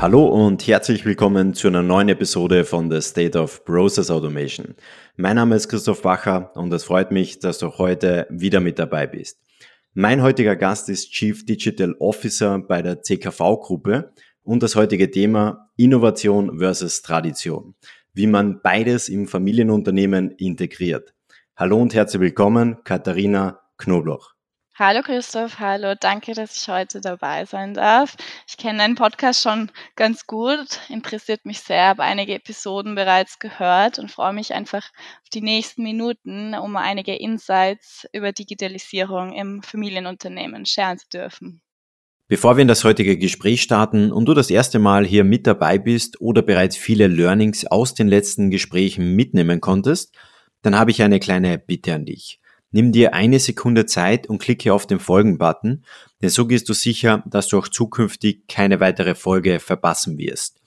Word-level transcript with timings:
Hallo 0.00 0.24
und 0.24 0.66
herzlich 0.66 1.04
willkommen 1.04 1.52
zu 1.52 1.68
einer 1.68 1.82
neuen 1.82 2.08
Episode 2.08 2.64
von 2.64 2.90
The 2.90 3.02
State 3.02 3.38
of 3.38 3.66
Process 3.66 4.10
Automation. 4.10 4.74
Mein 5.16 5.36
Name 5.36 5.56
ist 5.56 5.68
Christoph 5.68 6.00
Bacher 6.00 6.56
und 6.56 6.72
es 6.72 6.84
freut 6.84 7.10
mich, 7.10 7.38
dass 7.38 7.58
du 7.58 7.76
heute 7.76 8.26
wieder 8.30 8.60
mit 8.60 8.78
dabei 8.78 9.06
bist. 9.06 9.42
Mein 9.92 10.22
heutiger 10.22 10.56
Gast 10.56 10.88
ist 10.88 11.10
Chief 11.10 11.44
Digital 11.44 11.94
Officer 11.98 12.60
bei 12.60 12.80
der 12.80 13.02
CKV-Gruppe 13.02 14.14
und 14.42 14.62
das 14.62 14.74
heutige 14.74 15.10
Thema 15.10 15.68
Innovation 15.76 16.58
versus 16.58 17.02
Tradition, 17.02 17.74
wie 18.14 18.26
man 18.26 18.62
beides 18.62 19.10
im 19.10 19.28
Familienunternehmen 19.28 20.30
integriert. 20.30 21.12
Hallo 21.56 21.76
und 21.76 21.92
herzlich 21.92 22.22
willkommen, 22.22 22.78
Katharina 22.84 23.60
Knobloch. 23.76 24.32
Hallo 24.80 25.02
Christoph, 25.02 25.58
hallo, 25.58 25.94
danke, 25.94 26.32
dass 26.32 26.56
ich 26.56 26.66
heute 26.66 27.02
dabei 27.02 27.44
sein 27.44 27.74
darf. 27.74 28.16
Ich 28.48 28.56
kenne 28.56 28.78
deinen 28.78 28.94
Podcast 28.94 29.42
schon 29.42 29.70
ganz 29.94 30.26
gut, 30.26 30.80
interessiert 30.88 31.44
mich 31.44 31.60
sehr, 31.60 31.88
habe 31.88 32.02
einige 32.02 32.32
Episoden 32.32 32.94
bereits 32.94 33.38
gehört 33.38 33.98
und 33.98 34.10
freue 34.10 34.32
mich 34.32 34.54
einfach 34.54 34.78
auf 34.78 35.28
die 35.34 35.42
nächsten 35.42 35.82
Minuten, 35.82 36.54
um 36.54 36.76
einige 36.76 37.14
Insights 37.14 38.06
über 38.14 38.32
Digitalisierung 38.32 39.34
im 39.34 39.62
Familienunternehmen 39.62 40.64
scheren 40.64 40.96
zu 40.96 41.10
dürfen. 41.10 41.60
Bevor 42.28 42.56
wir 42.56 42.62
in 42.62 42.68
das 42.68 42.82
heutige 42.82 43.18
Gespräch 43.18 43.60
starten 43.60 44.10
und 44.10 44.24
du 44.24 44.32
das 44.32 44.48
erste 44.48 44.78
Mal 44.78 45.04
hier 45.04 45.24
mit 45.24 45.46
dabei 45.46 45.76
bist 45.76 46.22
oder 46.22 46.40
bereits 46.40 46.78
viele 46.78 47.06
Learnings 47.06 47.66
aus 47.66 47.92
den 47.92 48.08
letzten 48.08 48.50
Gesprächen 48.50 49.14
mitnehmen 49.14 49.60
konntest, 49.60 50.16
dann 50.62 50.74
habe 50.78 50.90
ich 50.90 51.02
eine 51.02 51.20
kleine 51.20 51.58
Bitte 51.58 51.92
an 51.92 52.06
dich. 52.06 52.40
Nimm 52.72 52.92
dir 52.92 53.14
eine 53.14 53.40
Sekunde 53.40 53.86
Zeit 53.86 54.28
und 54.28 54.38
klicke 54.38 54.72
auf 54.72 54.86
den 54.86 55.00
Folgen-Button, 55.00 55.84
denn 56.22 56.30
so 56.30 56.46
gehst 56.46 56.68
du 56.68 56.72
sicher, 56.72 57.24
dass 57.26 57.48
du 57.48 57.58
auch 57.58 57.66
zukünftig 57.66 58.46
keine 58.46 58.78
weitere 58.78 59.16
Folge 59.16 59.58
verpassen 59.58 60.18
wirst. 60.18 60.60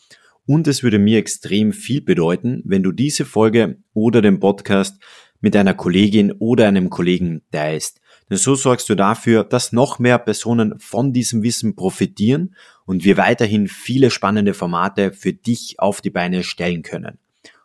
Und 0.45 0.67
es 0.67 0.83
würde 0.83 0.99
mir 0.99 1.17
extrem 1.17 1.71
viel 1.71 2.01
bedeuten, 2.01 2.61
wenn 2.65 2.83
du 2.83 2.91
diese 2.91 3.23
Folge 3.23 3.77
oder 3.93 4.21
den 4.21 4.41
Podcast 4.41 4.99
mit 5.39 5.55
einer 5.55 5.73
Kollegin 5.73 6.33
oder 6.33 6.67
einem 6.67 6.89
Kollegen 6.89 7.41
teilst. 7.51 8.01
Denn 8.29 8.37
so 8.37 8.55
sorgst 8.55 8.89
du 8.89 8.95
dafür, 8.95 9.43
dass 9.45 9.71
noch 9.71 9.99
mehr 9.99 10.17
Personen 10.17 10.79
von 10.79 11.13
diesem 11.13 11.43
Wissen 11.43 11.75
profitieren 11.75 12.55
und 12.85 13.05
wir 13.05 13.15
weiterhin 13.17 13.67
viele 13.67 14.11
spannende 14.11 14.53
Formate 14.53 15.13
für 15.13 15.33
dich 15.33 15.79
auf 15.79 16.01
die 16.01 16.09
Beine 16.09 16.43
stellen 16.43 16.81
können. 16.81 17.19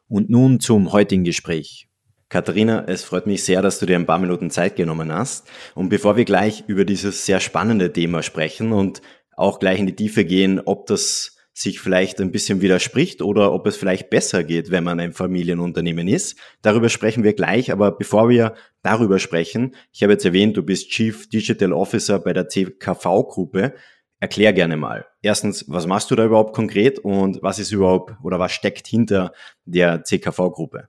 Und 0.09 0.31
nun 0.31 0.61
zum 0.61 0.93
heutigen 0.93 1.25
Gespräch. 1.25 1.88
Katharina, 2.31 2.85
es 2.87 3.05
freut 3.05 3.27
mich 3.27 3.43
sehr, 3.43 3.63
dass 3.63 3.79
du 3.79 3.87
dir 3.87 3.97
ein 3.97 4.05
paar 4.05 4.19
Minuten 4.19 4.51
Zeit 4.51 4.77
genommen 4.77 5.11
hast. 5.11 5.49
Und 5.75 5.89
bevor 5.89 6.17
wir 6.17 6.27
gleich 6.27 6.65
über 6.67 6.85
dieses 6.85 7.25
sehr 7.25 7.41
spannende 7.41 7.91
Thema 7.91 8.23
sprechen 8.23 8.73
und 8.73 9.01
auch 9.35 9.59
gleich 9.59 9.79
in 9.79 9.87
die 9.87 9.97
Tiefe 9.97 10.27
gehen, 10.27 10.61
ob 10.61 10.87
das 10.87 11.39
sich 11.55 11.81
vielleicht 11.81 12.21
ein 12.21 12.31
bisschen 12.31 12.61
widerspricht 12.61 13.23
oder 13.23 13.53
ob 13.53 13.67
es 13.67 13.77
vielleicht 13.77 14.11
besser 14.11 14.45
geht, 14.45 14.71
wenn 14.71 14.85
man 14.85 15.01
ein 15.01 15.13
Familienunternehmen 15.13 16.07
ist. 16.07 16.39
Darüber 16.61 16.91
sprechen 16.91 17.25
wir 17.25 17.33
gleich, 17.33 17.73
aber 17.73 17.93
bevor 17.93 18.29
wir 18.29 18.55
darüber 18.83 19.19
sprechen, 19.19 19.75
ich 19.93 20.03
habe 20.03 20.13
jetzt 20.13 20.25
erwähnt, 20.25 20.57
du 20.57 20.63
bist 20.63 20.91
Chief 20.91 21.29
Digital 21.31 21.73
Officer 21.73 22.19
bei 22.19 22.33
der 22.33 22.49
CKV-Gruppe. 22.49 23.75
Erklär 24.21 24.53
gerne 24.53 24.77
mal. 24.77 25.07
Erstens, 25.23 25.65
was 25.69 25.87
machst 25.87 26.11
du 26.11 26.15
da 26.15 26.27
überhaupt 26.27 26.55
konkret 26.55 26.99
und 26.99 27.43
was 27.43 27.59
ist 27.59 27.73
überhaupt 27.73 28.13
oder 28.23 28.39
was 28.39 28.53
steckt 28.53 28.87
hinter 28.87 29.33
der 29.65 30.05
CKV-Gruppe? 30.05 30.89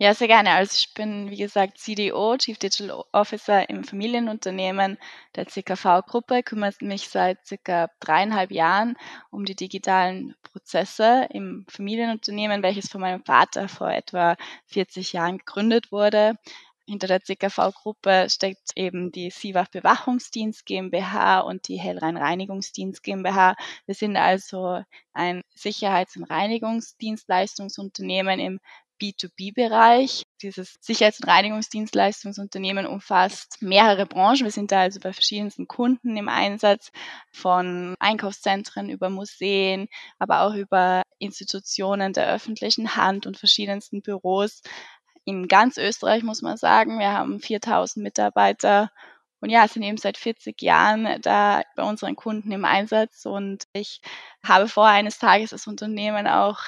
Ja, 0.00 0.14
sehr 0.14 0.28
gerne. 0.28 0.52
Also 0.52 0.74
ich 0.76 0.94
bin, 0.94 1.28
wie 1.30 1.36
gesagt, 1.36 1.76
CDO, 1.78 2.36
Chief 2.36 2.56
Digital 2.56 3.02
Officer 3.12 3.68
im 3.68 3.82
Familienunternehmen 3.82 4.96
der 5.34 5.48
CKV-Gruppe, 5.48 6.44
kümmere 6.44 6.72
mich 6.82 7.08
seit 7.08 7.44
circa 7.44 7.88
dreieinhalb 7.98 8.52
Jahren 8.52 8.96
um 9.30 9.44
die 9.44 9.56
digitalen 9.56 10.36
Prozesse 10.44 11.26
im 11.30 11.66
Familienunternehmen, 11.68 12.62
welches 12.62 12.88
von 12.88 13.00
meinem 13.00 13.24
Vater 13.24 13.68
vor 13.68 13.90
etwa 13.90 14.36
40 14.66 15.12
Jahren 15.14 15.38
gegründet 15.38 15.90
wurde. 15.90 16.36
Hinter 16.86 17.08
der 17.08 17.22
CKV-Gruppe 17.22 18.28
steckt 18.30 18.70
eben 18.76 19.10
die 19.12 19.30
SIWAF 19.30 19.70
Bewachungsdienst 19.70 20.64
GmbH 20.64 21.40
und 21.40 21.68
die 21.68 21.78
Hellrhein 21.78 22.16
Reinigungsdienst 22.16 23.02
GmbH. 23.02 23.56
Wir 23.86 23.94
sind 23.94 24.16
also 24.16 24.82
ein 25.12 25.42
Sicherheits- 25.54 26.16
und 26.16 26.24
Reinigungsdienstleistungsunternehmen 26.24 28.40
im 28.40 28.60
B2B-Bereich. 29.00 30.22
Dieses 30.42 30.76
Sicherheits- 30.80 31.20
und 31.20 31.28
Reinigungsdienstleistungsunternehmen 31.28 32.86
umfasst 32.86 33.60
mehrere 33.60 34.06
Branchen. 34.06 34.44
Wir 34.44 34.50
sind 34.50 34.72
da 34.72 34.80
also 34.80 35.00
bei 35.00 35.12
verschiedensten 35.12 35.66
Kunden 35.66 36.16
im 36.16 36.28
Einsatz, 36.28 36.90
von 37.32 37.94
Einkaufszentren 37.98 38.88
über 38.88 39.10
Museen, 39.10 39.88
aber 40.18 40.42
auch 40.42 40.54
über 40.54 41.02
Institutionen 41.18 42.12
der 42.12 42.32
öffentlichen 42.32 42.96
Hand 42.96 43.26
und 43.26 43.38
verschiedensten 43.38 44.02
Büros. 44.02 44.62
In 45.24 45.48
ganz 45.48 45.76
Österreich 45.76 46.22
muss 46.22 46.42
man 46.42 46.56
sagen, 46.56 46.98
wir 46.98 47.12
haben 47.12 47.40
4000 47.40 48.02
Mitarbeiter 48.02 48.90
und 49.40 49.50
ja, 49.50 49.68
sind 49.68 49.82
eben 49.82 49.98
seit 49.98 50.16
40 50.16 50.60
Jahren 50.62 51.20
da 51.22 51.62
bei 51.76 51.82
unseren 51.84 52.16
Kunden 52.16 52.50
im 52.50 52.64
Einsatz 52.64 53.24
und 53.24 53.64
ich 53.72 54.00
habe 54.42 54.68
vor, 54.68 54.86
eines 54.86 55.18
Tages 55.18 55.50
das 55.50 55.66
Unternehmen 55.66 56.26
auch 56.26 56.58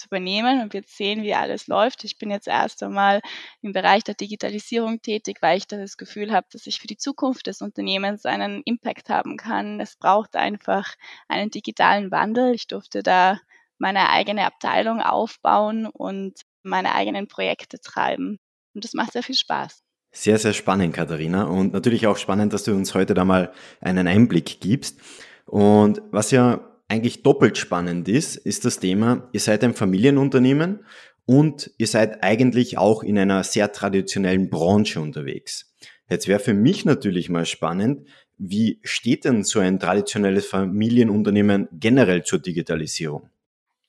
zu 0.00 0.06
übernehmen 0.06 0.62
und 0.62 0.72
wir 0.72 0.82
sehen, 0.86 1.22
wie 1.22 1.34
alles 1.34 1.66
läuft. 1.66 2.04
Ich 2.04 2.18
bin 2.18 2.30
jetzt 2.30 2.48
erst 2.48 2.82
einmal 2.82 3.20
im 3.62 3.72
Bereich 3.72 4.02
der 4.04 4.14
Digitalisierung 4.14 5.00
tätig, 5.02 5.38
weil 5.40 5.58
ich 5.58 5.66
das 5.66 5.96
Gefühl 5.96 6.32
habe, 6.32 6.46
dass 6.52 6.66
ich 6.66 6.80
für 6.80 6.86
die 6.86 6.96
Zukunft 6.96 7.46
des 7.46 7.60
Unternehmens 7.60 8.24
einen 8.24 8.62
Impact 8.64 9.08
haben 9.08 9.36
kann. 9.36 9.80
Es 9.80 9.96
braucht 9.96 10.36
einfach 10.36 10.94
einen 11.28 11.50
digitalen 11.50 12.10
Wandel. 12.10 12.54
Ich 12.54 12.66
durfte 12.66 13.02
da 13.02 13.38
meine 13.78 14.10
eigene 14.10 14.46
Abteilung 14.46 15.00
aufbauen 15.00 15.86
und 15.86 16.40
meine 16.62 16.94
eigenen 16.94 17.28
Projekte 17.28 17.80
treiben. 17.80 18.38
Und 18.74 18.84
das 18.84 18.94
macht 18.94 19.12
sehr 19.12 19.22
viel 19.22 19.34
Spaß. 19.34 19.82
Sehr, 20.12 20.38
sehr 20.38 20.52
spannend, 20.52 20.94
Katharina. 20.94 21.44
Und 21.44 21.72
natürlich 21.72 22.06
auch 22.06 22.16
spannend, 22.16 22.52
dass 22.52 22.64
du 22.64 22.72
uns 22.72 22.94
heute 22.94 23.14
da 23.14 23.24
mal 23.24 23.52
einen 23.80 24.06
Einblick 24.06 24.60
gibst. 24.60 24.98
Und 25.46 26.02
was 26.10 26.30
ja 26.30 26.60
eigentlich 26.90 27.22
doppelt 27.22 27.56
spannend 27.56 28.08
ist, 28.08 28.34
ist 28.34 28.64
das 28.64 28.80
Thema, 28.80 29.28
ihr 29.32 29.38
seid 29.38 29.62
ein 29.62 29.74
Familienunternehmen 29.74 30.84
und 31.24 31.70
ihr 31.78 31.86
seid 31.86 32.24
eigentlich 32.24 32.78
auch 32.78 33.04
in 33.04 33.16
einer 33.16 33.44
sehr 33.44 33.70
traditionellen 33.70 34.50
Branche 34.50 35.00
unterwegs. 35.00 35.72
Jetzt 36.10 36.26
wäre 36.26 36.40
für 36.40 36.52
mich 36.52 36.84
natürlich 36.84 37.28
mal 37.28 37.46
spannend, 37.46 38.08
wie 38.38 38.80
steht 38.82 39.24
denn 39.24 39.44
so 39.44 39.60
ein 39.60 39.78
traditionelles 39.78 40.46
Familienunternehmen 40.46 41.68
generell 41.72 42.24
zur 42.24 42.40
Digitalisierung? 42.40 43.30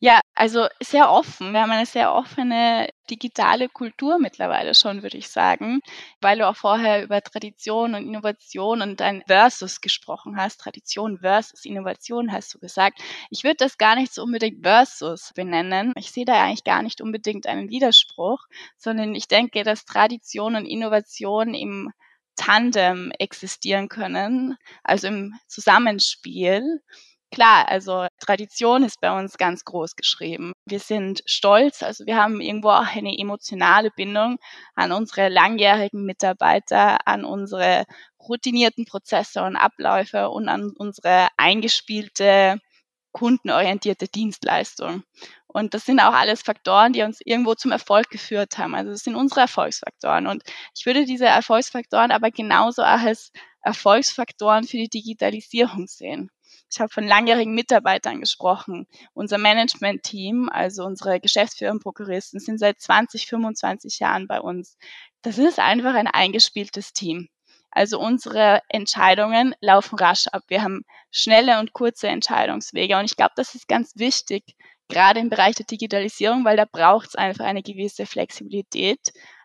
Ja, 0.04 0.20
also 0.34 0.68
sehr 0.82 1.12
offen. 1.12 1.54
Wir 1.54 1.62
haben 1.62 1.70
eine 1.70 1.86
sehr 1.86 2.12
offene 2.12 2.90
digitale 3.12 3.70
Kultur 3.70 4.18
mittlerweile 4.18 4.74
schon, 4.74 5.04
würde 5.04 5.18
ich 5.20 5.28
sagen, 5.30 5.82
weil 6.22 6.40
du 6.40 6.48
auch 6.48 6.56
vorher 6.56 7.04
über 7.04 7.22
Tradition 7.22 7.94
und 7.94 8.08
Innovation 8.08 8.82
und 8.82 9.00
ein 9.00 9.22
Versus 9.28 9.80
gesprochen 9.80 10.38
hast. 10.38 10.58
Tradition 10.60 11.20
versus 11.20 11.66
Innovation 11.66 12.32
hast 12.32 12.52
du 12.56 12.58
gesagt. 12.60 13.00
Ich 13.30 13.44
würde 13.44 13.58
das 13.58 13.78
gar 13.78 13.96
nicht 13.96 14.12
so 14.12 14.24
unbedingt 14.24 14.64
Versus 14.64 15.34
benennen. 15.36 15.94
Ich 15.96 16.10
sehe 16.12 16.26
da 16.26 16.34
eigentlich 16.44 16.64
gar 16.64 16.82
nicht 16.82 17.00
unbedingt 17.00 17.46
einen 17.46 17.70
Widerspruch, 17.70 18.40
sondern 18.78 19.14
ich 19.14 19.28
denke, 19.28 19.64
dass 19.64 19.86
Tradition 19.86 20.56
und 20.56 20.66
Innovation 20.66 21.54
im 21.54 21.92
Tandem 22.36 23.12
existieren 23.20 23.88
können, 23.88 24.58
also 24.84 25.08
im 25.10 25.36
Zusammenspiel. 25.48 26.82
Klar, 27.34 27.70
also 27.70 28.08
Tradition 28.20 28.84
ist 28.84 29.00
bei 29.00 29.18
uns 29.18 29.38
ganz 29.38 29.64
groß 29.64 29.96
geschrieben. 29.96 30.52
Wir 30.66 30.80
sind 30.80 31.24
stolz, 31.26 31.82
also 31.82 32.06
wir 32.06 32.18
haben 32.18 32.42
irgendwo 32.42 32.70
auch 32.70 32.94
eine 32.94 33.18
emotionale 33.18 33.90
Bindung 33.90 34.38
an 34.76 34.92
unsere 34.92 35.30
langjährigen 35.30 36.04
Mitarbeiter, 36.04 37.08
an 37.08 37.24
unsere 37.24 37.86
routinierten 38.20 38.86
Prozesse 38.86 39.44
und 39.44 39.56
Abläufe 39.56 40.30
und 40.30 40.50
an 40.50 40.74
unsere 40.78 41.30
eingespielte 41.38 42.60
kundenorientierte 43.14 44.08
Dienstleistung. 44.08 45.04
Und 45.48 45.74
das 45.74 45.86
sind 45.86 46.00
auch 46.02 46.14
alles 46.14 46.42
Faktoren, 46.42 46.94
die 46.94 47.04
uns 47.04 47.20
irgendwo 47.24 47.56
zum 47.56 47.72
Erfolg 47.72 48.10
geführt 48.10 48.58
haben. 48.58 48.76
Also 48.76 48.92
das 48.92 49.04
sind 49.04 49.16
unsere 49.16 49.42
Erfolgsfaktoren. 49.42 50.28
Und 50.28 50.44
ich 50.78 50.86
würde 50.86 51.06
diese 51.06 51.26
Erfolgsfaktoren 51.26 52.12
aber 52.12 52.32
genauso 52.32 52.82
als 52.84 53.32
Erfolgsfaktoren 53.62 54.66
für 54.66 54.78
die 54.78 54.90
Digitalisierung 54.90 55.88
sehen. 55.88 56.30
Ich 56.72 56.80
habe 56.80 56.90
von 56.90 57.06
langjährigen 57.06 57.54
Mitarbeitern 57.54 58.22
gesprochen. 58.22 58.88
Unser 59.14 59.38
Management-Team, 59.38 60.50
also 60.50 60.86
unsere 60.86 61.20
Geschäftsführer 61.20 61.72
und 61.72 61.84
Prokuristen, 61.84 62.40
sind 62.40 62.60
seit 62.60 62.80
20, 62.80 63.28
25 63.28 64.00
Jahren 64.00 64.28
bei 64.28 64.40
uns. 64.40 64.78
Das 65.22 65.38
ist 65.38 65.60
einfach 65.60 65.94
ein 65.94 66.08
eingespieltes 66.08 66.94
Team. 66.94 67.28
Also 67.72 68.00
unsere 68.00 68.62
Entscheidungen 68.70 69.54
laufen 69.62 69.98
rasch 69.98 70.28
ab. 70.28 70.44
Wir 70.48 70.62
haben 70.62 70.84
schnelle 71.12 71.60
und 71.60 71.74
kurze 71.74 72.08
Entscheidungswege. 72.08 72.98
Und 72.98 73.06
ich 73.06 73.18
glaube, 73.18 73.34
das 73.36 73.56
ist 73.56 73.68
ganz 73.68 73.94
wichtig, 73.96 74.56
gerade 74.88 75.20
im 75.20 75.30
Bereich 75.30 75.56
der 75.56 75.66
Digitalisierung, 75.66 76.46
weil 76.46 76.58
da 76.58 76.66
braucht 76.66 77.10
es 77.10 77.16
einfach 77.16 77.46
eine 77.46 77.64
gewisse 77.64 78.06
Flexibilität, 78.06 79.00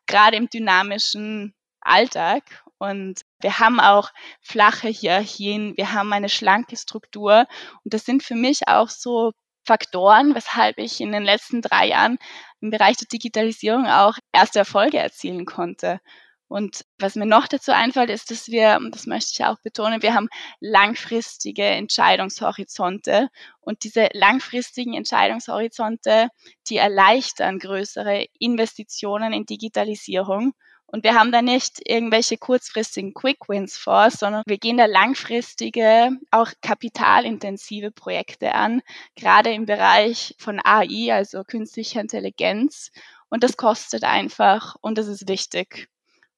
gerade 0.07 0.37
im 0.37 0.49
dynamischen 0.49 1.55
Alltag. 1.81 2.43
Und 2.79 3.23
wir 3.41 3.59
haben 3.59 3.81
auch 3.81 4.11
flache 4.41 4.89
Hierarchien, 4.89 5.77
wir 5.77 5.93
haben 5.93 6.13
eine 6.13 6.29
schlanke 6.29 6.77
Struktur. 6.77 7.47
Und 7.85 7.95
das 7.95 8.05
sind 8.05 8.23
für 8.23 8.35
mich 8.35 8.69
auch 8.69 8.89
so 8.89 9.33
Faktoren, 9.65 10.35
weshalb 10.35 10.79
ich 10.79 11.01
in 11.01 11.13
den 11.13 11.25
letzten 11.25 11.61
drei 11.61 11.89
Jahren 11.89 12.19
im 12.61 12.71
Bereich 12.71 12.97
der 12.97 13.09
Digitalisierung 13.09 13.87
auch 13.87 14.17
erste 14.33 14.61
Erfolge 14.61 14.99
erzielen 14.99 15.45
konnte. 15.45 16.01
Und 16.49 16.85
was 16.99 17.17
mir 17.17 17.27
noch 17.27 17.49
dazu 17.49 17.73
einfällt, 17.73 18.09
ist, 18.09 18.31
dass 18.31 18.49
wir, 18.49 18.77
und 18.77 18.95
das 18.95 19.07
möchte 19.07 19.31
ich 19.33 19.45
auch 19.45 19.59
betonen, 19.63 20.03
wir 20.03 20.15
haben 20.15 20.29
langfristige 20.61 21.65
Entscheidungshorizonte. 21.65 23.29
Und 23.61 23.83
diese 23.83 24.09
langfristigen 24.13 24.95
Entscheidungshorizonte, 24.95 26.29
die 26.69 26.77
erleichtern 26.77 27.59
größere 27.59 28.27
Investitionen 28.39 29.33
in 29.33 29.45
Digitalisierung. 29.45 30.53
Und 30.89 31.03
wir 31.03 31.15
haben 31.15 31.33
da 31.33 31.43
nicht 31.43 31.81
irgendwelche 31.85 32.39
kurzfristigen 32.39 33.13
Quick 33.13 33.49
Wins 33.49 33.77
vor, 33.77 34.11
sondern 34.11 34.45
wir 34.47 34.59
gehen 34.59 34.77
da 34.77 34.87
langfristige, 34.87 36.11
auch 36.31 36.53
kapitalintensive 36.63 37.91
Projekte 37.91 38.55
an, 38.55 38.83
gerade 39.17 39.53
im 39.53 39.67
Bereich 39.67 40.35
von 40.39 40.61
AI, 40.63 41.13
also 41.13 41.43
künstlicher 41.43 42.01
Intelligenz. 42.01 42.93
Und 43.29 43.43
das 43.43 43.57
kostet 43.57 44.05
einfach 44.05 44.77
und 44.81 44.97
das 44.97 45.09
ist 45.09 45.29
wichtig. 45.29 45.89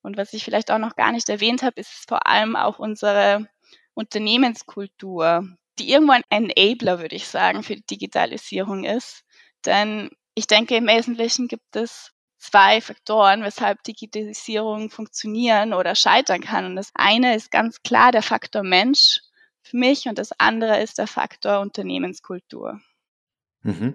Und 0.00 0.16
was 0.16 0.32
ich 0.32 0.44
vielleicht 0.44 0.70
auch 0.70 0.78
noch 0.78 0.96
gar 0.96 1.12
nicht 1.12 1.28
erwähnt 1.28 1.62
habe, 1.62 1.80
ist 1.80 2.08
vor 2.08 2.26
allem 2.26 2.56
auch 2.56 2.78
unsere 2.78 3.46
Unternehmenskultur, 3.92 5.46
die 5.78 5.90
irgendwo 5.90 6.12
ein 6.12 6.24
Enabler, 6.30 7.00
würde 7.00 7.16
ich 7.16 7.26
sagen, 7.26 7.62
für 7.62 7.76
die 7.76 7.86
Digitalisierung 7.86 8.84
ist. 8.84 9.24
Denn 9.66 10.10
ich 10.34 10.46
denke, 10.46 10.76
im 10.76 10.86
Wesentlichen 10.86 11.48
gibt 11.48 11.76
es 11.76 12.12
zwei 12.38 12.80
Faktoren, 12.80 13.42
weshalb 13.42 13.82
Digitalisierung 13.82 14.90
funktionieren 14.90 15.74
oder 15.74 15.94
scheitern 15.94 16.40
kann. 16.40 16.64
Und 16.64 16.76
das 16.76 16.90
eine 16.94 17.34
ist 17.34 17.50
ganz 17.50 17.82
klar 17.82 18.12
der 18.12 18.22
Faktor 18.22 18.62
Mensch 18.62 19.20
für 19.62 19.76
mich 19.76 20.06
und 20.06 20.18
das 20.18 20.32
andere 20.38 20.80
ist 20.80 20.98
der 20.98 21.06
Faktor 21.06 21.60
Unternehmenskultur. 21.60 22.80
Mhm. 23.62 23.94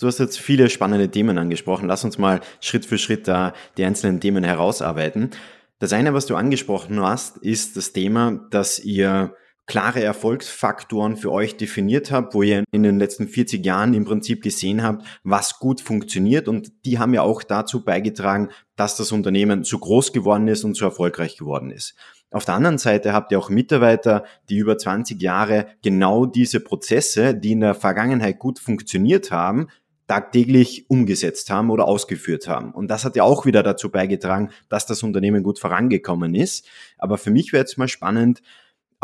Du 0.00 0.08
hast 0.08 0.18
jetzt 0.18 0.40
viele 0.40 0.70
spannende 0.70 1.10
Themen 1.10 1.38
angesprochen. 1.38 1.86
Lass 1.86 2.04
uns 2.04 2.18
mal 2.18 2.40
Schritt 2.60 2.84
für 2.84 2.98
Schritt 2.98 3.28
da 3.28 3.52
die 3.76 3.84
einzelnen 3.84 4.20
Themen 4.20 4.42
herausarbeiten. 4.42 5.30
Das 5.78 5.92
eine, 5.92 6.14
was 6.14 6.26
du 6.26 6.34
angesprochen 6.34 7.00
hast, 7.00 7.36
ist 7.38 7.76
das 7.76 7.92
Thema, 7.92 8.40
dass 8.50 8.78
ihr 8.78 9.36
klare 9.66 10.02
Erfolgsfaktoren 10.02 11.16
für 11.16 11.32
euch 11.32 11.56
definiert 11.56 12.10
habt, 12.10 12.34
wo 12.34 12.42
ihr 12.42 12.64
in 12.70 12.82
den 12.82 12.98
letzten 12.98 13.28
40 13.28 13.64
Jahren 13.64 13.94
im 13.94 14.04
Prinzip 14.04 14.42
gesehen 14.42 14.82
habt, 14.82 15.06
was 15.22 15.58
gut 15.58 15.80
funktioniert 15.80 16.48
und 16.48 16.72
die 16.84 16.98
haben 16.98 17.14
ja 17.14 17.22
auch 17.22 17.42
dazu 17.42 17.84
beigetragen, 17.84 18.50
dass 18.76 18.96
das 18.96 19.12
Unternehmen 19.12 19.64
so 19.64 19.78
groß 19.78 20.12
geworden 20.12 20.48
ist 20.48 20.64
und 20.64 20.76
so 20.76 20.84
erfolgreich 20.84 21.36
geworden 21.36 21.70
ist. 21.70 21.94
Auf 22.30 22.44
der 22.44 22.54
anderen 22.54 22.78
Seite 22.78 23.12
habt 23.12 23.30
ihr 23.30 23.38
auch 23.38 23.48
Mitarbeiter, 23.48 24.24
die 24.48 24.56
über 24.56 24.76
20 24.76 25.22
Jahre 25.22 25.68
genau 25.82 26.26
diese 26.26 26.58
Prozesse, 26.58 27.32
die 27.32 27.52
in 27.52 27.60
der 27.60 27.74
Vergangenheit 27.74 28.40
gut 28.40 28.58
funktioniert 28.58 29.30
haben, 29.30 29.68
tagtäglich 30.08 30.90
umgesetzt 30.90 31.48
haben 31.50 31.70
oder 31.70 31.86
ausgeführt 31.86 32.48
haben. 32.48 32.72
Und 32.72 32.88
das 32.88 33.04
hat 33.04 33.16
ja 33.16 33.22
auch 33.22 33.46
wieder 33.46 33.62
dazu 33.62 33.88
beigetragen, 33.88 34.50
dass 34.68 34.84
das 34.84 35.02
Unternehmen 35.02 35.42
gut 35.42 35.58
vorangekommen 35.58 36.34
ist. 36.34 36.66
Aber 36.98 37.18
für 37.18 37.30
mich 37.30 37.52
wäre 37.52 37.62
jetzt 37.62 37.78
mal 37.78 37.88
spannend, 37.88 38.42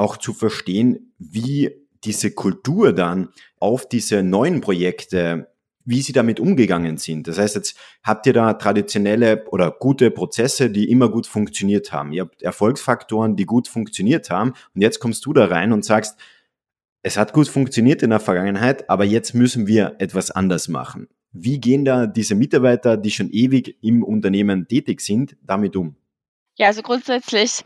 auch 0.01 0.17
zu 0.17 0.33
verstehen, 0.33 1.13
wie 1.19 1.71
diese 2.05 2.33
Kultur 2.33 2.93
dann 2.93 3.29
auf 3.59 3.89
diese 3.89 4.23
neuen 4.23 4.61
Projekte, 4.61 5.49
wie 5.85 6.03
sie 6.03 6.13
damit 6.13 6.41
umgegangen 6.41 6.97
sind. 6.97 7.29
Das 7.29 7.39
heißt, 7.39 7.57
jetzt 7.57 7.77
habt 8.03 8.27
ihr 8.27 8.33
da 8.33 8.55
traditionelle 8.55 9.45
oder 9.51 9.71
gute 9.71 10.11
Prozesse, 10.11 10.71
die 10.71 10.91
immer 10.91 11.11
gut 11.11 11.27
funktioniert 11.27 11.93
haben. 11.93 12.13
Ihr 12.13 12.23
habt 12.23 12.43
Erfolgsfaktoren, 12.43 13.37
die 13.37 13.47
gut 13.47 13.69
funktioniert 13.69 14.31
haben. 14.31 14.55
Und 14.75 14.81
jetzt 14.81 15.01
kommst 15.01 15.27
du 15.27 15.33
da 15.33 15.47
rein 15.47 15.73
und 15.73 15.85
sagst, 15.85 16.19
es 17.03 17.17
hat 17.17 17.33
gut 17.33 17.49
funktioniert 17.49 18.03
in 18.03 18.11
der 18.11 18.21
Vergangenheit, 18.21 18.89
aber 18.91 19.05
jetzt 19.05 19.35
müssen 19.35 19.67
wir 19.67 19.97
etwas 19.99 20.31
anders 20.31 20.69
machen. 20.69 21.09
Wie 21.33 21.61
gehen 21.61 21.85
da 21.85 22.07
diese 22.07 22.35
Mitarbeiter, 22.35 22.97
die 22.97 23.11
schon 23.11 23.31
ewig 23.31 23.77
im 23.83 24.03
Unternehmen 24.03 24.67
tätig 24.69 25.01
sind, 25.01 25.37
damit 25.43 25.77
um? 25.77 25.97
Ja, 26.57 26.67
also 26.67 26.83
grundsätzlich 26.83 27.65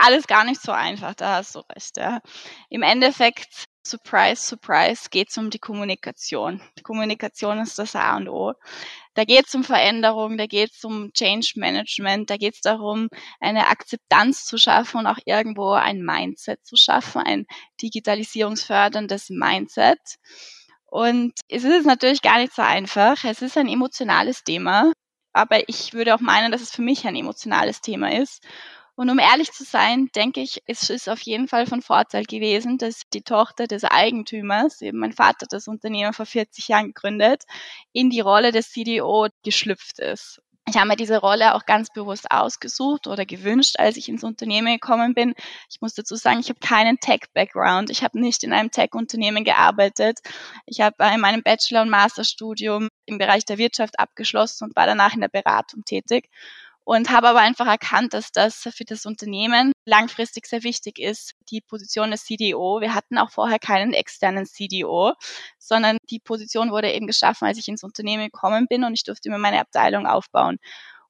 alles 0.00 0.26
gar 0.26 0.44
nicht 0.44 0.60
so 0.60 0.72
einfach, 0.72 1.14
da 1.14 1.36
hast 1.36 1.54
du 1.54 1.60
recht. 1.60 1.96
Ja. 1.96 2.20
Im 2.68 2.82
Endeffekt, 2.82 3.64
surprise, 3.86 4.42
surprise, 4.42 5.08
geht 5.10 5.30
es 5.30 5.38
um 5.38 5.50
die 5.50 5.58
Kommunikation. 5.58 6.60
Die 6.78 6.82
Kommunikation 6.82 7.58
ist 7.58 7.78
das 7.78 7.96
A 7.96 8.16
und 8.16 8.28
O. 8.28 8.54
Da 9.14 9.24
geht 9.24 9.46
es 9.48 9.54
um 9.54 9.64
Veränderung, 9.64 10.38
da 10.38 10.46
geht 10.46 10.70
es 10.72 10.84
um 10.84 11.12
Change 11.12 11.54
Management, 11.56 12.30
da 12.30 12.36
geht 12.36 12.54
es 12.54 12.60
darum, 12.60 13.08
eine 13.40 13.68
Akzeptanz 13.68 14.44
zu 14.44 14.58
schaffen 14.58 15.00
und 15.00 15.06
auch 15.06 15.18
irgendwo 15.24 15.72
ein 15.72 16.02
Mindset 16.02 16.64
zu 16.64 16.76
schaffen, 16.76 17.22
ein 17.22 17.46
digitalisierungsförderndes 17.82 19.30
Mindset. 19.30 19.98
Und 20.86 21.32
es 21.48 21.64
ist 21.64 21.86
natürlich 21.86 22.22
gar 22.22 22.38
nicht 22.38 22.54
so 22.54 22.62
einfach. 22.62 23.24
Es 23.24 23.42
ist 23.42 23.56
ein 23.56 23.68
emotionales 23.68 24.42
Thema, 24.42 24.92
aber 25.32 25.68
ich 25.68 25.92
würde 25.92 26.14
auch 26.14 26.20
meinen, 26.20 26.50
dass 26.50 26.62
es 26.62 26.72
für 26.72 26.82
mich 26.82 27.06
ein 27.06 27.16
emotionales 27.16 27.80
Thema 27.80 28.12
ist. 28.12 28.44
Und 29.00 29.08
um 29.08 29.18
ehrlich 29.18 29.50
zu 29.50 29.64
sein, 29.64 30.10
denke 30.14 30.42
ich, 30.42 30.62
es 30.66 30.90
ist 30.90 31.08
auf 31.08 31.22
jeden 31.22 31.48
Fall 31.48 31.64
von 31.66 31.80
Vorteil 31.80 32.26
gewesen, 32.26 32.76
dass 32.76 33.00
die 33.14 33.22
Tochter 33.22 33.66
des 33.66 33.82
Eigentümers, 33.82 34.82
eben 34.82 34.98
mein 34.98 35.14
Vater 35.14 35.46
das 35.48 35.68
Unternehmen 35.68 36.12
vor 36.12 36.26
40 36.26 36.68
Jahren 36.68 36.88
gegründet, 36.88 37.44
in 37.94 38.10
die 38.10 38.20
Rolle 38.20 38.52
des 38.52 38.72
CDO 38.72 39.28
geschlüpft 39.42 40.00
ist. 40.00 40.42
Ich 40.68 40.76
habe 40.76 40.86
mir 40.86 40.96
diese 40.96 41.16
Rolle 41.16 41.54
auch 41.54 41.64
ganz 41.64 41.88
bewusst 41.90 42.30
ausgesucht 42.30 43.06
oder 43.06 43.24
gewünscht, 43.24 43.76
als 43.78 43.96
ich 43.96 44.10
ins 44.10 44.22
Unternehmen 44.22 44.74
gekommen 44.74 45.14
bin. 45.14 45.32
Ich 45.70 45.80
muss 45.80 45.94
dazu 45.94 46.16
sagen, 46.16 46.40
ich 46.40 46.50
habe 46.50 46.60
keinen 46.60 47.00
Tech-Background. 47.00 47.88
Ich 47.88 48.04
habe 48.04 48.20
nicht 48.20 48.44
in 48.44 48.52
einem 48.52 48.70
Tech-Unternehmen 48.70 49.44
gearbeitet. 49.44 50.18
Ich 50.66 50.82
habe 50.82 50.96
in 51.14 51.20
meinem 51.20 51.42
Bachelor- 51.42 51.80
und 51.80 51.88
Masterstudium 51.88 52.90
im 53.06 53.16
Bereich 53.16 53.46
der 53.46 53.56
Wirtschaft 53.56 53.98
abgeschlossen 53.98 54.64
und 54.64 54.76
war 54.76 54.84
danach 54.84 55.14
in 55.14 55.22
der 55.22 55.28
Beratung 55.28 55.86
tätig 55.86 56.28
und 56.90 57.08
habe 57.08 57.28
aber 57.28 57.38
einfach 57.38 57.68
erkannt, 57.68 58.14
dass 58.14 58.32
das 58.32 58.68
für 58.74 58.84
das 58.84 59.06
Unternehmen 59.06 59.70
langfristig 59.84 60.46
sehr 60.46 60.64
wichtig 60.64 60.98
ist, 60.98 61.34
die 61.48 61.60
Position 61.60 62.10
des 62.10 62.24
CDO. 62.24 62.80
Wir 62.80 62.96
hatten 62.96 63.16
auch 63.16 63.30
vorher 63.30 63.60
keinen 63.60 63.92
externen 63.92 64.44
CDO, 64.44 65.12
sondern 65.56 65.98
die 66.10 66.18
Position 66.18 66.72
wurde 66.72 66.90
eben 66.90 67.06
geschaffen, 67.06 67.46
als 67.46 67.58
ich 67.58 67.68
ins 67.68 67.84
Unternehmen 67.84 68.24
gekommen 68.24 68.66
bin 68.68 68.82
und 68.82 68.94
ich 68.94 69.04
durfte 69.04 69.30
mir 69.30 69.38
meine 69.38 69.60
Abteilung 69.60 70.08
aufbauen. 70.08 70.56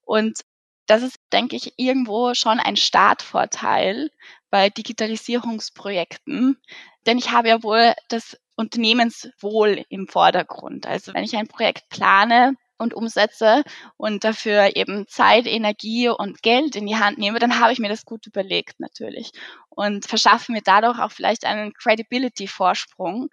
Und 0.03 0.41
das 0.85 1.01
ist, 1.03 1.17
denke 1.33 1.57
ich, 1.57 1.73
irgendwo 1.79 2.35
schon 2.35 2.61
ein 2.61 2.77
Startvorteil 2.77 4.11
bei 4.51 4.69
Digitalisierungsprojekten, 4.69 6.59
denn 7.07 7.17
ich 7.17 7.31
habe 7.31 7.49
ja 7.49 7.63
wohl 7.63 7.95
das 8.09 8.37
Unternehmenswohl 8.55 9.87
im 9.89 10.09
Vordergrund. 10.09 10.87
Also 10.87 11.15
wenn 11.15 11.25
ich 11.25 11.39
ein 11.39 11.49
Projekt 11.49 11.89
plane, 11.89 12.55
und 12.81 12.95
umsetze 12.95 13.63
und 13.97 14.25
dafür 14.25 14.75
eben 14.75 15.07
Zeit, 15.07 15.47
Energie 15.47 16.09
und 16.09 16.43
Geld 16.43 16.77
in 16.77 16.87
die 16.87 16.97
Hand 16.97 17.19
nehme, 17.19 17.39
dann 17.39 17.61
habe 17.61 17.73
ich 17.73 17.79
mir 17.79 17.89
das 17.89 18.05
gut 18.05 18.27
überlegt 18.27 18.81
natürlich 18.81 19.33
und 19.69 20.07
verschaffe 20.07 20.51
mir 20.53 20.63
dadurch 20.63 20.99
auch 20.99 21.13
vielleicht 21.13 21.45
einen 21.45 21.73
Credibility-Vorsprung 21.75 23.29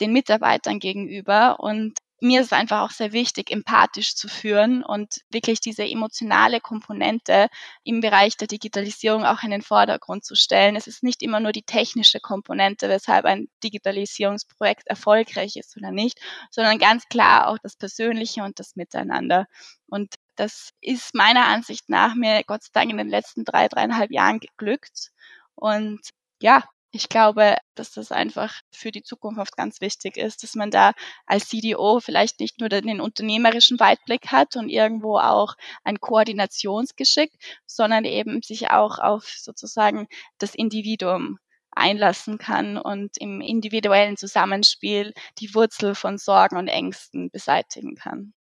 den 0.00 0.12
Mitarbeitern 0.12 0.78
gegenüber 0.78 1.60
und 1.60 1.98
mir 2.22 2.40
ist 2.40 2.46
es 2.46 2.52
einfach 2.52 2.82
auch 2.82 2.92
sehr 2.92 3.12
wichtig, 3.12 3.50
empathisch 3.50 4.14
zu 4.14 4.28
führen 4.28 4.84
und 4.84 5.20
wirklich 5.30 5.60
diese 5.60 5.84
emotionale 5.84 6.60
Komponente 6.60 7.48
im 7.82 8.00
Bereich 8.00 8.36
der 8.36 8.46
Digitalisierung 8.46 9.24
auch 9.24 9.42
in 9.42 9.50
den 9.50 9.62
Vordergrund 9.62 10.24
zu 10.24 10.36
stellen. 10.36 10.76
Es 10.76 10.86
ist 10.86 11.02
nicht 11.02 11.22
immer 11.22 11.40
nur 11.40 11.50
die 11.50 11.64
technische 11.64 12.20
Komponente, 12.20 12.88
weshalb 12.88 13.24
ein 13.24 13.48
Digitalisierungsprojekt 13.64 14.86
erfolgreich 14.86 15.56
ist 15.56 15.76
oder 15.76 15.90
nicht, 15.90 16.20
sondern 16.50 16.78
ganz 16.78 17.08
klar 17.08 17.48
auch 17.48 17.58
das 17.60 17.76
Persönliche 17.76 18.44
und 18.44 18.60
das 18.60 18.76
Miteinander. 18.76 19.46
Und 19.88 20.14
das 20.36 20.70
ist 20.80 21.14
meiner 21.14 21.46
Ansicht 21.46 21.88
nach 21.88 22.14
mir 22.14 22.42
Gott 22.46 22.62
sei 22.62 22.70
Dank 22.72 22.90
in 22.92 22.98
den 22.98 23.08
letzten 23.08 23.44
drei, 23.44 23.66
dreieinhalb 23.66 24.12
Jahren 24.12 24.38
geglückt. 24.38 25.10
Und 25.56 26.00
ja, 26.40 26.62
ich 26.92 27.08
glaube, 27.08 27.56
dass 27.74 27.92
das 27.92 28.12
einfach 28.12 28.60
für 28.70 28.92
die 28.92 29.02
Zukunft 29.02 29.56
ganz 29.56 29.80
wichtig 29.80 30.18
ist, 30.18 30.42
dass 30.42 30.54
man 30.54 30.70
da 30.70 30.92
als 31.26 31.48
CDO 31.48 32.00
vielleicht 32.00 32.38
nicht 32.38 32.60
nur 32.60 32.68
den 32.68 33.00
unternehmerischen 33.00 33.80
Weitblick 33.80 34.26
hat 34.26 34.56
und 34.56 34.68
irgendwo 34.68 35.18
auch 35.18 35.54
ein 35.84 36.00
Koordinationsgeschick, 36.00 37.32
sondern 37.66 38.04
eben 38.04 38.42
sich 38.42 38.70
auch 38.70 38.98
auf 38.98 39.24
sozusagen 39.24 40.06
das 40.38 40.54
Individuum 40.54 41.38
einlassen 41.70 42.36
kann 42.36 42.76
und 42.76 43.16
im 43.16 43.40
individuellen 43.40 44.18
Zusammenspiel 44.18 45.14
die 45.38 45.54
Wurzel 45.54 45.94
von 45.94 46.18
Sorgen 46.18 46.58
und 46.58 46.68
Ängsten 46.68 47.30
beseitigen 47.30 47.94
kann. 47.94 48.34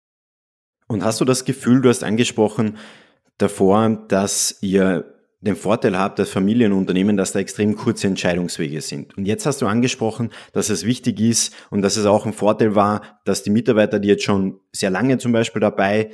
Und 0.88 1.04
hast 1.04 1.20
du 1.20 1.24
das 1.24 1.44
Gefühl, 1.44 1.82
du 1.82 1.88
hast 1.88 2.02
angesprochen 2.02 2.78
davor, 3.38 3.90
dass 4.08 4.58
ihr 4.60 5.19
den 5.40 5.56
Vorteil 5.56 5.98
habt 5.98 6.20
als 6.20 6.30
Familienunternehmen, 6.30 7.16
dass 7.16 7.32
da 7.32 7.38
extrem 7.38 7.74
kurze 7.74 8.06
Entscheidungswege 8.06 8.80
sind. 8.80 9.16
Und 9.16 9.24
jetzt 9.26 9.46
hast 9.46 9.62
du 9.62 9.66
angesprochen, 9.66 10.30
dass 10.52 10.68
es 10.68 10.84
wichtig 10.84 11.18
ist 11.20 11.54
und 11.70 11.82
dass 11.82 11.96
es 11.96 12.04
auch 12.04 12.26
ein 12.26 12.34
Vorteil 12.34 12.74
war, 12.74 13.20
dass 13.24 13.42
die 13.42 13.50
Mitarbeiter, 13.50 13.98
die 13.98 14.08
jetzt 14.08 14.24
schon 14.24 14.60
sehr 14.72 14.90
lange 14.90 15.16
zum 15.18 15.32
Beispiel 15.32 15.60
dabei 15.60 16.10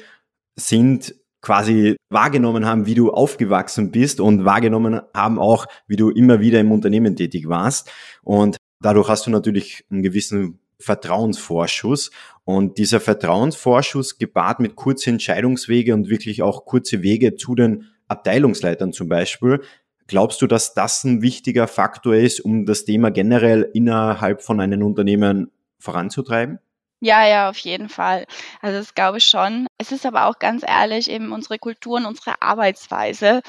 sind, 0.54 1.14
quasi 1.42 1.96
wahrgenommen 2.08 2.66
haben, 2.66 2.86
wie 2.86 2.94
du 2.94 3.10
aufgewachsen 3.10 3.90
bist 3.90 4.20
und 4.20 4.44
wahrgenommen 4.44 5.00
haben 5.14 5.38
auch, 5.38 5.66
wie 5.86 5.96
du 5.96 6.10
immer 6.10 6.40
wieder 6.40 6.60
im 6.60 6.72
Unternehmen 6.72 7.16
tätig 7.16 7.48
warst. 7.48 7.90
Und 8.22 8.56
dadurch 8.80 9.08
hast 9.08 9.26
du 9.26 9.30
natürlich 9.30 9.84
einen 9.90 10.02
gewissen 10.02 10.60
Vertrauensvorschuss. 10.78 12.10
Und 12.44 12.78
dieser 12.78 13.00
Vertrauensvorschuss 13.00 14.18
gepaart 14.18 14.60
mit 14.60 14.76
kurzen 14.76 15.14
Entscheidungswege 15.14 15.94
und 15.94 16.08
wirklich 16.08 16.42
auch 16.42 16.64
kurze 16.64 17.02
Wege 17.02 17.34
zu 17.34 17.54
den 17.54 17.86
Abteilungsleitern 18.08 18.92
zum 18.92 19.08
Beispiel. 19.08 19.62
Glaubst 20.06 20.40
du, 20.40 20.46
dass 20.46 20.74
das 20.74 21.02
ein 21.04 21.22
wichtiger 21.22 21.66
Faktor 21.66 22.14
ist, 22.14 22.40
um 22.40 22.64
das 22.64 22.84
Thema 22.84 23.10
generell 23.10 23.68
innerhalb 23.74 24.42
von 24.42 24.60
einem 24.60 24.82
Unternehmen 24.82 25.50
voranzutreiben? 25.78 26.60
Ja, 27.00 27.26
ja, 27.26 27.50
auf 27.50 27.58
jeden 27.58 27.88
Fall. 27.88 28.26
Also 28.62 28.78
das 28.78 28.94
glaube 28.94 29.18
ich 29.18 29.24
schon. 29.24 29.66
Es 29.78 29.92
ist 29.92 30.06
aber 30.06 30.26
auch 30.26 30.38
ganz 30.38 30.64
ehrlich 30.66 31.10
eben 31.10 31.32
unsere 31.32 31.58
Kultur 31.58 31.96
und 31.98 32.06
unsere 32.06 32.40
Arbeitsweise, 32.40 33.42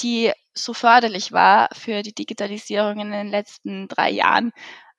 die 0.00 0.32
so 0.54 0.72
förderlich 0.72 1.32
war 1.32 1.68
für 1.72 2.02
die 2.02 2.14
Digitalisierung 2.14 3.00
in 3.00 3.10
den 3.10 3.28
letzten 3.28 3.88
drei 3.88 4.10
Jahren, 4.10 4.52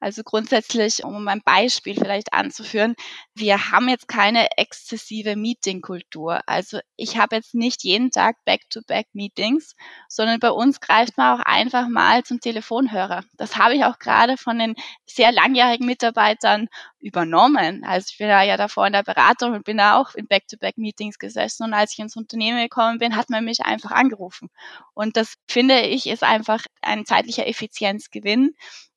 also 0.06 0.24
grundsätzlich, 0.24 1.04
um 1.04 1.28
ein 1.28 1.42
Beispiel 1.44 1.96
vielleicht 1.96 2.34
anzuführen, 2.34 2.96
wir 3.34 3.72
haben 3.72 3.90
jetzt 3.90 4.08
keine 4.08 4.50
exzessive 4.58 5.36
Meetingkultur. 5.36 6.42
Also 6.46 6.80
ich 6.96 7.18
habe 7.18 7.38
jetzt 7.38 7.56
nicht 7.56 7.84
jeden 7.84 8.12
Tag 8.12 8.36
Back-to-Back-Meetings, 8.46 9.76
sondern 10.08 10.40
bei 10.40 10.52
uns 10.52 10.80
greift 10.80 11.18
man 11.18 11.40
auch 11.40 11.44
einfach 11.44 11.88
mal 11.88 12.24
zum 12.24 12.40
Telefonhörer. 12.40 13.24
Das 13.34 13.58
habe 13.58 13.76
ich 13.76 13.86
auch 13.86 13.98
gerade 13.98 14.38
von 14.38 14.60
den 14.60 14.76
sehr 15.06 15.32
langjährigen 15.32 15.88
Mitarbeitern 15.88 16.68
übernommen. 17.00 17.84
Also 17.86 18.08
ich 18.12 18.18
bin 18.18 18.28
ja 18.28 18.58
davor 18.58 18.86
in 18.88 18.94
der 18.94 19.04
Beratung 19.04 19.54
und 19.54 19.64
bin 19.64 19.78
da 19.78 20.00
auch 20.00 20.14
in 20.16 20.28
Back-to-Back-Meetings 20.28 21.20
gesessen 21.20 21.64
und 21.64 21.74
als 21.74 21.94
ich 21.94 22.00
ins 22.00 22.16
Unternehmen 22.16 22.62
gekommen 22.62 23.00
bin, 23.00 23.16
hat 23.16 23.30
man 23.30 23.46
mich 23.46 23.62
einfach 23.66 23.92
angerufen. 23.92 24.50
Und 24.94 25.18
das 25.18 25.36
finde 25.48 25.82
ich 25.82 26.08
ist 26.08 26.24
einfach 26.24 26.64
ein 26.82 27.06
zeitlicher 27.06 27.48
Effizienzgewinn 27.48 28.56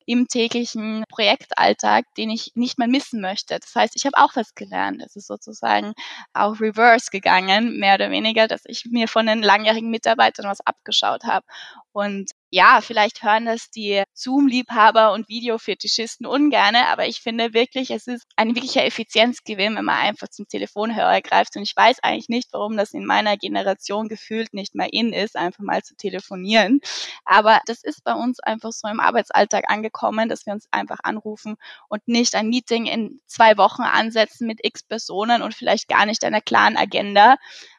im 0.09 0.27
täglichen 0.27 1.03
Projektalltag, 1.07 2.05
den 2.17 2.31
ich 2.31 2.53
nicht 2.55 2.79
mehr 2.79 2.87
missen 2.87 3.21
möchte. 3.21 3.59
Das 3.59 3.75
heißt, 3.75 3.93
ich 3.95 4.05
habe 4.05 4.17
auch 4.17 4.35
was 4.35 4.55
gelernt. 4.55 5.03
Es 5.05 5.15
ist 5.15 5.27
sozusagen 5.27 5.93
auch 6.33 6.59
reverse 6.59 7.11
gegangen, 7.11 7.77
mehr 7.77 7.93
oder 7.93 8.09
weniger, 8.09 8.47
dass 8.47 8.63
ich 8.65 8.85
mir 8.89 9.07
von 9.07 9.27
den 9.27 9.43
langjährigen 9.43 9.91
Mitarbeitern 9.91 10.47
was 10.47 10.65
abgeschaut 10.65 11.25
habe. 11.25 11.45
Und 11.91 12.31
ja, 12.51 12.81
vielleicht 12.81 13.23
hören 13.23 13.45
das 13.45 13.69
die 13.69 14.03
Zoom-Liebhaber 14.13 15.11
und 15.13 15.29
Videofetischisten 15.29 16.25
ungerne, 16.25 16.87
aber 16.87 17.07
ich 17.07 17.21
finde 17.21 17.53
wirklich, 17.53 17.91
es 17.91 18.07
ist 18.07 18.25
ein 18.35 18.55
wirklicher 18.55 18.83
Effizienzgewinn, 18.83 19.75
wenn 19.75 19.85
man 19.85 19.97
einfach 19.97 20.29
zum 20.29 20.47
Telefonhörer 20.47 21.21
greift. 21.21 21.55
Und 21.55 21.63
ich 21.63 21.75
weiß 21.75 21.99
eigentlich 22.01 22.29
nicht, 22.29 22.49
warum 22.51 22.75
das 22.75 22.93
in 22.93 23.05
meiner 23.05 23.37
Generation 23.37 24.07
gefühlt 24.07 24.53
nicht 24.53 24.73
mehr 24.73 24.91
in 24.91 25.13
ist, 25.13 25.35
einfach 25.35 25.63
mal 25.63 25.83
zu 25.83 25.95
telefonieren. 25.95 26.79
Aber 27.23 27.61
das 27.67 27.83
ist 27.83 28.03
bei 28.03 28.13
uns 28.13 28.39
einfach 28.39 28.71
so 28.71 28.87
im 28.87 28.99
Arbeitsalltag 28.99 29.69
angekommen, 29.69 30.27
dass 30.27 30.45
wir 30.45 30.53
uns 30.53 30.67
einfach 30.71 30.99
anrufen 31.03 31.55
und 31.87 32.07
nicht 32.07 32.33
ein 32.33 32.49
Meeting 32.49 32.87
in 32.87 33.21
zwei 33.27 33.57
Wochen 33.57 33.83
ansetzen 33.83 34.47
mit 34.47 34.59
x 34.63 34.83
Personen 34.83 35.43
und 35.43 35.53
vielleicht 35.53 35.87
gar 35.87 36.07
nicht 36.07 36.23
einer 36.23 36.41
klaren 36.41 36.77
Agenda, 36.77 37.35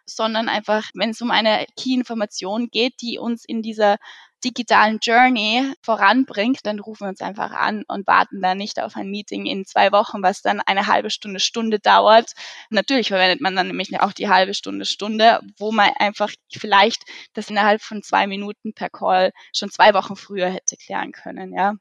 sondern 0.06 0.48
einfach, 0.48 0.88
wenn 0.94 1.10
es 1.10 1.20
um 1.20 1.30
eine 1.30 1.66
Key-Information 1.76 2.70
geht, 2.70 3.00
die 3.00 3.18
uns 3.18 3.44
in 3.44 3.62
dieser 3.62 3.96
digitalen 4.44 4.99
Journey 5.02 5.73
voranbringt, 5.82 6.61
dann 6.64 6.80
rufen 6.80 7.04
wir 7.04 7.09
uns 7.11 7.20
einfach 7.20 7.52
an 7.52 7.85
und 7.88 8.06
warten 8.06 8.40
dann 8.40 8.59
nicht 8.59 8.80
auf 8.80 8.97
ein 8.97 9.11
Meeting 9.11 9.47
in 9.47 9.64
zwei 9.64 9.92
Wochen, 9.92 10.23
was 10.23 10.42
dann 10.42 10.61
eine 10.61 10.87
halbe 10.87 11.11
Stunde, 11.11 11.40
Stunde 11.40 11.78
dauert. 11.78 12.32
Natürlich 12.70 13.09
verwendet 13.09 13.40
man 13.40 13.56
dann 13.56 13.68
nämlich 13.68 13.99
auch 14.00 14.12
die 14.12 14.28
halbe 14.28 14.54
Stunde, 14.54 14.85
Stunde, 14.85 15.40
wo 15.59 15.73
man 15.73 15.90
einfach 15.99 16.30
vielleicht 16.52 17.02
das 17.35 17.50
innerhalb 17.50 17.82
von 17.82 18.02
zwei 18.02 18.26
Minuten 18.26 18.73
per 18.75 18.90
Call 18.90 19.32
schon 19.54 19.70
zwei 19.70 19.94
Wochen 19.94 20.16
früher 20.16 20.50
hätte 20.50 20.76
klären 20.76 21.12
können, 21.12 21.54
ja. 21.54 21.75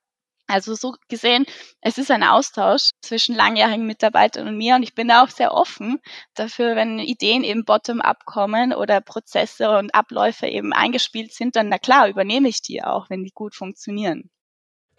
Also 0.49 0.73
so 0.73 0.95
gesehen, 1.07 1.45
es 1.79 1.99
ist 1.99 2.09
ein 2.09 2.23
Austausch 2.23 2.89
zwischen 3.01 3.35
langjährigen 3.35 3.85
Mitarbeitern 3.85 4.47
und 4.47 4.57
mir 4.57 4.75
und 4.75 4.81
ich 4.83 4.95
bin 4.95 5.07
da 5.07 5.23
auch 5.23 5.29
sehr 5.29 5.53
offen 5.53 5.99
dafür, 6.33 6.75
wenn 6.75 6.97
Ideen 6.97 7.43
eben 7.43 7.65
bottom-up 7.65 8.25
kommen 8.25 8.73
oder 8.73 8.99
Prozesse 8.99 9.77
und 9.77 9.93
Abläufe 9.93 10.47
eben 10.47 10.73
eingespielt 10.73 11.33
sind, 11.33 11.55
dann 11.55 11.69
na 11.69 11.77
klar, 11.77 12.09
übernehme 12.09 12.49
ich 12.49 12.63
die 12.63 12.83
auch, 12.83 13.11
wenn 13.11 13.23
die 13.23 13.31
gut 13.31 13.53
funktionieren. 13.55 14.31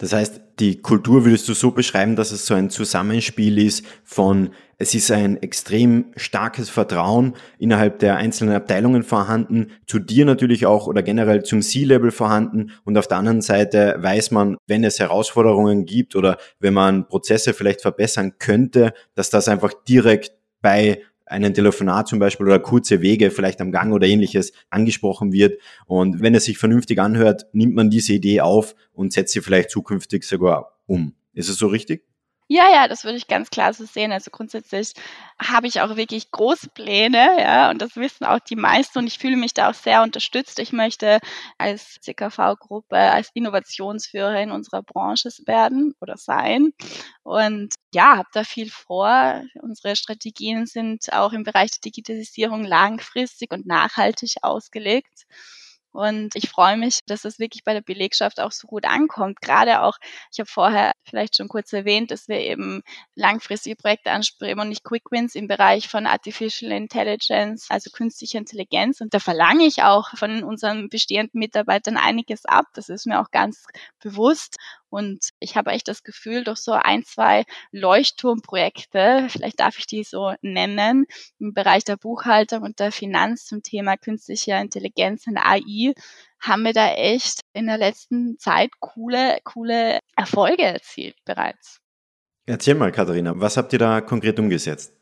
Das 0.01 0.15
heißt, 0.15 0.41
die 0.61 0.81
Kultur 0.81 1.27
würdest 1.27 1.47
du 1.47 1.53
so 1.53 1.73
beschreiben, 1.73 2.17
dass 2.17 2.33
es 2.33 2.47
so 2.47 2.55
ein 2.55 2.71
Zusammenspiel 2.71 3.59
ist 3.59 3.85
von, 4.03 4.49
es 4.79 4.95
ist 4.95 5.11
ein 5.11 5.37
extrem 5.43 6.07
starkes 6.17 6.71
Vertrauen 6.71 7.35
innerhalb 7.59 7.99
der 7.99 8.17
einzelnen 8.17 8.55
Abteilungen 8.55 9.03
vorhanden, 9.03 9.73
zu 9.87 9.99
dir 9.99 10.25
natürlich 10.25 10.65
auch 10.65 10.87
oder 10.87 11.03
generell 11.03 11.43
zum 11.43 11.61
C-Level 11.61 12.13
vorhanden 12.13 12.71
und 12.85 12.97
auf 12.97 13.09
der 13.09 13.19
anderen 13.19 13.43
Seite 13.43 13.97
weiß 13.99 14.31
man, 14.31 14.57
wenn 14.67 14.85
es 14.85 14.99
Herausforderungen 14.99 15.85
gibt 15.85 16.17
oder 16.17 16.39
wenn 16.61 16.73
man 16.73 17.07
Prozesse 17.07 17.53
vielleicht 17.53 17.83
verbessern 17.83 18.39
könnte, 18.39 18.95
dass 19.15 19.29
das 19.29 19.49
einfach 19.49 19.75
direkt 19.87 20.33
bei 20.63 21.03
einen 21.31 21.55
Telefonat 21.55 22.09
zum 22.09 22.19
Beispiel 22.19 22.47
oder 22.47 22.59
kurze 22.59 23.01
Wege 23.03 23.31
vielleicht 23.31 23.61
am 23.61 23.73
Gang 23.73 23.93
oder 23.93 24.07
ähnliches 24.07 24.53
angesprochen 24.69 25.33
wird. 25.33 25.61
Und 25.87 26.21
wenn 26.21 26.35
es 26.35 26.45
sich 26.45 26.59
vernünftig 26.59 27.01
anhört, 27.01 27.47
nimmt 27.53 27.75
man 27.75 27.91
diese 27.91 28.13
Idee 28.13 28.41
auf 28.41 28.75
und 28.93 29.13
setzt 29.13 29.33
sie 29.33 29.41
vielleicht 29.41 29.71
zukünftig 29.71 30.25
sogar 30.25 30.79
um. 30.87 31.15
Ist 31.33 31.49
es 31.49 31.57
so 31.57 31.69
richtig? 31.69 32.05
Ja, 32.53 32.69
ja, 32.69 32.89
das 32.89 33.05
würde 33.05 33.17
ich 33.17 33.29
ganz 33.29 33.49
klar 33.51 33.73
so 33.73 33.85
sehen. 33.85 34.11
Also 34.11 34.33
grundsätzlich 34.33 34.95
habe 35.41 35.69
ich 35.69 35.81
auch 35.83 35.95
wirklich 35.95 36.33
große 36.33 36.69
Pläne, 36.71 37.37
ja, 37.41 37.71
und 37.71 37.81
das 37.81 37.95
wissen 37.95 38.25
auch 38.25 38.41
die 38.41 38.57
meisten 38.57 38.99
und 38.99 39.07
ich 39.07 39.21
fühle 39.21 39.37
mich 39.37 39.55
da 39.55 39.71
auch 39.71 39.75
sehr 39.75 40.03
unterstützt. 40.03 40.59
Ich 40.59 40.73
möchte 40.73 41.21
als 41.59 42.01
CKV-Gruppe, 42.01 42.97
als 42.97 43.31
Innovationsführerin 43.35 44.51
unserer 44.51 44.83
Branche 44.83 45.29
werden 45.47 45.95
oder 46.01 46.17
sein 46.17 46.73
und 47.23 47.75
ja, 47.95 48.17
habe 48.17 48.29
da 48.33 48.43
viel 48.43 48.69
vor. 48.69 49.45
Unsere 49.63 49.95
Strategien 49.95 50.67
sind 50.67 51.13
auch 51.13 51.33
im 51.33 51.45
Bereich 51.45 51.71
der 51.71 51.81
Digitalisierung 51.85 52.65
langfristig 52.65 53.53
und 53.53 53.65
nachhaltig 53.65 54.35
ausgelegt. 54.43 55.23
Und 55.93 56.37
ich 56.37 56.49
freue 56.49 56.77
mich, 56.77 57.01
dass 57.07 57.25
es 57.25 57.39
wirklich 57.39 57.65
bei 57.65 57.73
der 57.73 57.81
Belegschaft 57.81 58.41
auch 58.41 58.53
so 58.53 58.69
gut 58.69 58.85
ankommt. 58.85 59.41
Gerade 59.41 59.83
auch, 59.83 59.99
ich 60.33 60.39
habe 60.39 60.49
vorher 60.49 60.93
vielleicht 61.03 61.37
schon 61.37 61.49
kurz 61.49 61.73
erwähnt, 61.73 62.11
dass 62.11 62.29
wir 62.29 62.39
eben 62.39 62.83
langfristige 63.17 63.77
Projekte 63.77 64.13
anstreben 64.13 64.61
und 64.61 64.69
nicht 64.69 64.85
Quick 64.85 65.11
Wins 65.11 65.35
im 65.35 65.49
Bereich 65.49 65.89
von 65.89 66.07
Artificial 66.07 66.73
Intelligence, 66.73 67.67
also 67.71 67.91
künstliche 67.91 68.39
Intelligenz. 68.39 69.01
Und 69.01 69.15
da 69.15 69.19
verlange 69.19 69.65
ich 69.65 69.83
auch 69.83 70.11
von 70.17 70.45
unseren 70.45 70.89
bestehenden 70.89 71.41
Mitarbeitern 71.41 71.97
einiges 71.97 72.45
ab. 72.45 72.67
Das 72.75 72.89
ist 72.89 73.07
mir 73.07 73.21
auch 73.21 73.31
ganz 73.31 73.67
bewusst. 74.01 74.57
Und 74.91 75.31
ich 75.39 75.57
habe 75.57 75.71
echt 75.71 75.89
das 75.89 76.03
Gefühl, 76.03 76.45
durch 76.45 76.59
so 76.59 76.73
ein, 76.73 77.05
zwei 77.05 77.45
Leuchtturmprojekte, 77.71 79.27
vielleicht 79.29 79.61
darf 79.61 79.79
ich 79.79 79.87
die 79.87 80.05
so 80.05 80.35
nennen, 80.43 81.07
im 81.39 81.55
Bereich 81.55 81.85
der 81.85 81.97
Buchhaltung 81.97 82.63
und 82.63 82.81
der 82.81 82.93
Finanz 82.93 83.47
zum 83.47 83.63
Thema 83.63 83.97
künstliche 83.97 84.53
Intelligenz 84.55 85.27
und 85.27 85.39
AI, 85.39 85.95
haben 86.41 86.65
wir 86.65 86.73
da 86.73 86.93
echt 86.95 87.41
in 87.53 87.67
der 87.67 87.79
letzten 87.79 88.39
Zeit 88.39 88.71
coole, 88.81 89.39
coole 89.45 90.01
Erfolge 90.17 90.65
erzielt 90.65 91.17
bereits. 91.25 91.81
Erzähl 92.47 92.75
mal, 92.75 92.91
Katharina, 92.91 93.33
was 93.37 93.57
habt 93.57 93.73
ihr 93.73 93.79
da 93.79 94.01
konkret 94.01 94.39
umgesetzt? 94.41 94.93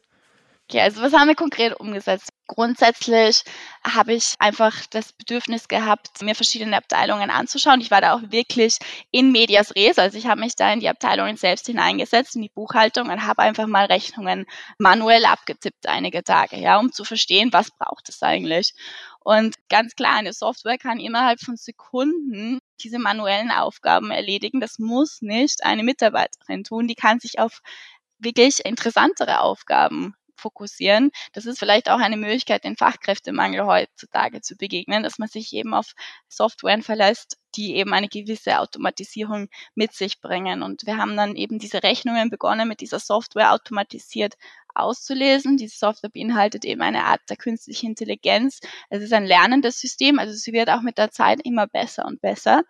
Okay, 0.68 0.80
also 0.80 1.00
was 1.00 1.14
haben 1.14 1.28
wir 1.28 1.34
konkret 1.34 1.80
umgesetzt? 1.80 2.28
Grundsätzlich 2.48 3.44
habe 3.84 4.14
ich 4.14 4.32
einfach 4.38 4.74
das 4.90 5.12
Bedürfnis 5.12 5.68
gehabt, 5.68 6.22
mir 6.22 6.34
verschiedene 6.34 6.78
Abteilungen 6.78 7.28
anzuschauen. 7.28 7.82
Ich 7.82 7.90
war 7.90 8.00
da 8.00 8.14
auch 8.14 8.22
wirklich 8.30 8.78
in 9.10 9.32
medias 9.32 9.76
res, 9.76 9.98
also 9.98 10.16
ich 10.16 10.26
habe 10.26 10.40
mich 10.40 10.56
da 10.56 10.72
in 10.72 10.80
die 10.80 10.88
Abteilungen 10.88 11.36
selbst 11.36 11.66
hineingesetzt, 11.66 12.36
in 12.36 12.42
die 12.42 12.48
Buchhaltung 12.48 13.10
und 13.10 13.26
habe 13.26 13.42
einfach 13.42 13.66
mal 13.66 13.84
Rechnungen 13.84 14.46
manuell 14.78 15.26
abgetippt 15.26 15.86
einige 15.86 16.24
Tage, 16.24 16.56
ja, 16.56 16.78
um 16.78 16.90
zu 16.90 17.04
verstehen, 17.04 17.52
was 17.52 17.70
braucht 17.70 18.08
es 18.08 18.22
eigentlich. 18.22 18.72
Und 19.20 19.56
ganz 19.68 19.94
klar, 19.94 20.14
eine 20.14 20.32
Software 20.32 20.78
kann 20.78 21.00
innerhalb 21.00 21.40
von 21.40 21.56
Sekunden 21.56 22.60
diese 22.80 22.98
manuellen 22.98 23.50
Aufgaben 23.50 24.10
erledigen. 24.10 24.58
Das 24.58 24.78
muss 24.78 25.20
nicht 25.20 25.64
eine 25.64 25.82
Mitarbeiterin 25.82 26.64
tun. 26.64 26.88
Die 26.88 26.94
kann 26.94 27.20
sich 27.20 27.38
auf 27.38 27.60
wirklich 28.18 28.64
interessantere 28.64 29.40
Aufgaben 29.40 30.14
fokussieren. 30.38 31.10
Das 31.32 31.46
ist 31.46 31.58
vielleicht 31.58 31.90
auch 31.90 31.98
eine 31.98 32.16
Möglichkeit, 32.16 32.64
den 32.64 32.76
Fachkräftemangel 32.76 33.66
heutzutage 33.66 34.40
zu 34.40 34.56
begegnen, 34.56 35.02
dass 35.02 35.18
man 35.18 35.28
sich 35.28 35.52
eben 35.52 35.74
auf 35.74 35.94
Softwaren 36.28 36.82
verlässt, 36.82 37.38
die 37.56 37.76
eben 37.76 37.92
eine 37.92 38.08
gewisse 38.08 38.58
Automatisierung 38.60 39.48
mit 39.74 39.92
sich 39.92 40.20
bringen. 40.20 40.62
Und 40.62 40.86
wir 40.86 40.96
haben 40.96 41.16
dann 41.16 41.34
eben 41.34 41.58
diese 41.58 41.82
Rechnungen 41.82 42.30
begonnen, 42.30 42.68
mit 42.68 42.80
dieser 42.80 43.00
Software 43.00 43.52
automatisiert 43.52 44.34
auszulesen. 44.74 45.56
Diese 45.56 45.76
Software 45.76 46.10
beinhaltet 46.10 46.64
eben 46.64 46.82
eine 46.82 47.04
Art 47.04 47.20
der 47.28 47.36
künstlichen 47.36 47.90
Intelligenz. 47.90 48.60
Es 48.90 49.02
ist 49.02 49.12
ein 49.12 49.26
lernendes 49.26 49.80
System, 49.80 50.18
also 50.18 50.32
sie 50.34 50.52
wird 50.52 50.70
auch 50.70 50.82
mit 50.82 50.98
der 50.98 51.10
Zeit 51.10 51.40
immer 51.42 51.66
besser 51.66 52.06
und 52.06 52.20
besser. 52.20 52.62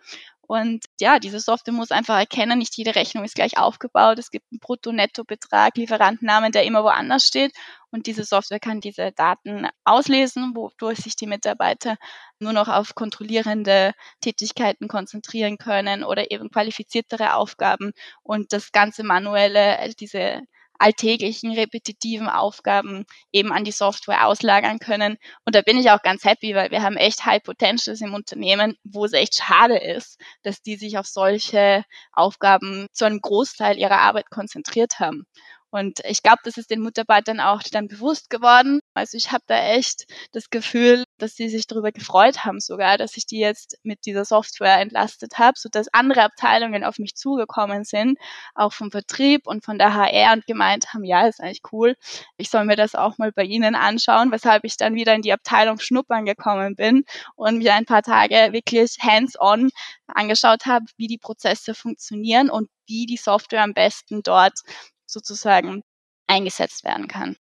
Und 0.48 0.86
ja, 0.98 1.18
diese 1.18 1.40
Software 1.40 1.74
muss 1.74 1.90
einfach 1.90 2.16
erkennen, 2.18 2.58
nicht 2.58 2.74
jede 2.78 2.94
Rechnung 2.94 3.22
ist 3.22 3.34
gleich 3.34 3.58
aufgebaut. 3.58 4.18
Es 4.18 4.30
gibt 4.30 4.46
einen 4.50 4.60
Brutto-Netto-Betrag, 4.60 5.76
Lieferantennamen, 5.76 6.52
der 6.52 6.64
immer 6.64 6.82
woanders 6.82 7.26
steht. 7.26 7.52
Und 7.90 8.06
diese 8.06 8.24
Software 8.24 8.58
kann 8.58 8.80
diese 8.80 9.12
Daten 9.12 9.68
auslesen, 9.84 10.56
wodurch 10.56 11.00
sich 11.00 11.16
die 11.16 11.26
Mitarbeiter 11.26 11.98
nur 12.38 12.54
noch 12.54 12.68
auf 12.68 12.94
kontrollierende 12.94 13.92
Tätigkeiten 14.22 14.88
konzentrieren 14.88 15.58
können 15.58 16.02
oder 16.02 16.30
eben 16.30 16.50
qualifiziertere 16.50 17.34
Aufgaben 17.34 17.92
und 18.22 18.54
das 18.54 18.72
ganze 18.72 19.02
manuelle, 19.04 19.76
diese 20.00 20.40
alltäglichen, 20.78 21.52
repetitiven 21.52 22.28
Aufgaben 22.28 23.04
eben 23.32 23.52
an 23.52 23.64
die 23.64 23.72
Software 23.72 24.26
auslagern 24.26 24.78
können. 24.78 25.16
Und 25.44 25.54
da 25.54 25.62
bin 25.62 25.78
ich 25.78 25.90
auch 25.90 26.02
ganz 26.02 26.24
happy, 26.24 26.54
weil 26.54 26.70
wir 26.70 26.82
haben 26.82 26.96
echt 26.96 27.24
High 27.24 27.42
Potentials 27.42 28.00
im 28.00 28.14
Unternehmen, 28.14 28.76
wo 28.84 29.04
es 29.04 29.12
echt 29.12 29.34
schade 29.36 29.78
ist, 29.78 30.20
dass 30.42 30.62
die 30.62 30.76
sich 30.76 30.98
auf 30.98 31.06
solche 31.06 31.84
Aufgaben 32.12 32.86
zu 32.92 33.04
einem 33.04 33.20
Großteil 33.20 33.78
ihrer 33.78 34.00
Arbeit 34.00 34.30
konzentriert 34.30 34.98
haben. 35.00 35.24
Und 35.70 36.00
ich 36.04 36.22
glaube, 36.22 36.38
das 36.44 36.56
ist 36.56 36.70
den 36.70 36.80
Mitarbeitern 36.80 37.40
auch 37.40 37.62
dann 37.70 37.88
bewusst 37.88 38.30
geworden. 38.30 38.80
Also 38.94 39.16
ich 39.16 39.32
habe 39.32 39.44
da 39.46 39.58
echt 39.58 40.06
das 40.32 40.48
Gefühl, 40.48 41.04
dass 41.18 41.34
sie 41.34 41.48
sich 41.48 41.66
darüber 41.66 41.92
gefreut 41.92 42.44
haben 42.44 42.60
sogar, 42.60 42.96
dass 42.96 43.16
ich 43.16 43.26
die 43.26 43.38
jetzt 43.38 43.76
mit 43.82 44.06
dieser 44.06 44.24
Software 44.24 44.80
entlastet 44.80 45.38
habe, 45.38 45.58
sodass 45.58 45.88
andere 45.92 46.22
Abteilungen 46.22 46.84
auf 46.84 46.98
mich 46.98 47.14
zugekommen 47.16 47.84
sind, 47.84 48.18
auch 48.54 48.72
vom 48.72 48.90
Vertrieb 48.90 49.46
und 49.46 49.64
von 49.64 49.78
der 49.78 49.94
HR 49.94 50.32
und 50.32 50.46
gemeint 50.46 50.94
haben, 50.94 51.04
ja, 51.04 51.26
ist 51.26 51.40
eigentlich 51.40 51.62
cool, 51.72 51.96
ich 52.36 52.50
soll 52.50 52.64
mir 52.64 52.76
das 52.76 52.94
auch 52.94 53.18
mal 53.18 53.32
bei 53.32 53.44
Ihnen 53.44 53.74
anschauen, 53.74 54.32
weshalb 54.32 54.64
ich 54.64 54.76
dann 54.76 54.94
wieder 54.94 55.14
in 55.14 55.22
die 55.22 55.32
Abteilung 55.32 55.78
Schnuppern 55.80 56.24
gekommen 56.24 56.76
bin 56.76 57.04
und 57.36 57.58
mir 57.58 57.74
ein 57.74 57.84
paar 57.84 58.02
Tage 58.02 58.52
wirklich 58.52 58.96
hands-on 59.00 59.70
angeschaut 60.06 60.66
habe, 60.66 60.86
wie 60.96 61.08
die 61.08 61.18
Prozesse 61.18 61.74
funktionieren 61.74 62.48
und 62.50 62.68
wie 62.86 63.06
die 63.06 63.16
Software 63.16 63.62
am 63.62 63.74
besten 63.74 64.22
dort 64.22 64.60
sozusagen 65.08 65.82
eingesetzt 66.26 66.84
werden 66.84 67.08
kann. 67.08 67.36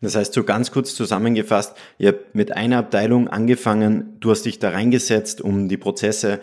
Das 0.00 0.14
heißt, 0.14 0.34
so 0.34 0.44
ganz 0.44 0.70
kurz 0.70 0.94
zusammengefasst, 0.94 1.76
ihr 1.98 2.08
habt 2.08 2.34
mit 2.34 2.52
einer 2.52 2.78
Abteilung 2.78 3.28
angefangen, 3.28 4.18
du 4.20 4.30
hast 4.30 4.42
dich 4.42 4.58
da 4.58 4.70
reingesetzt, 4.70 5.40
um 5.40 5.68
die 5.68 5.78
Prozesse, 5.78 6.40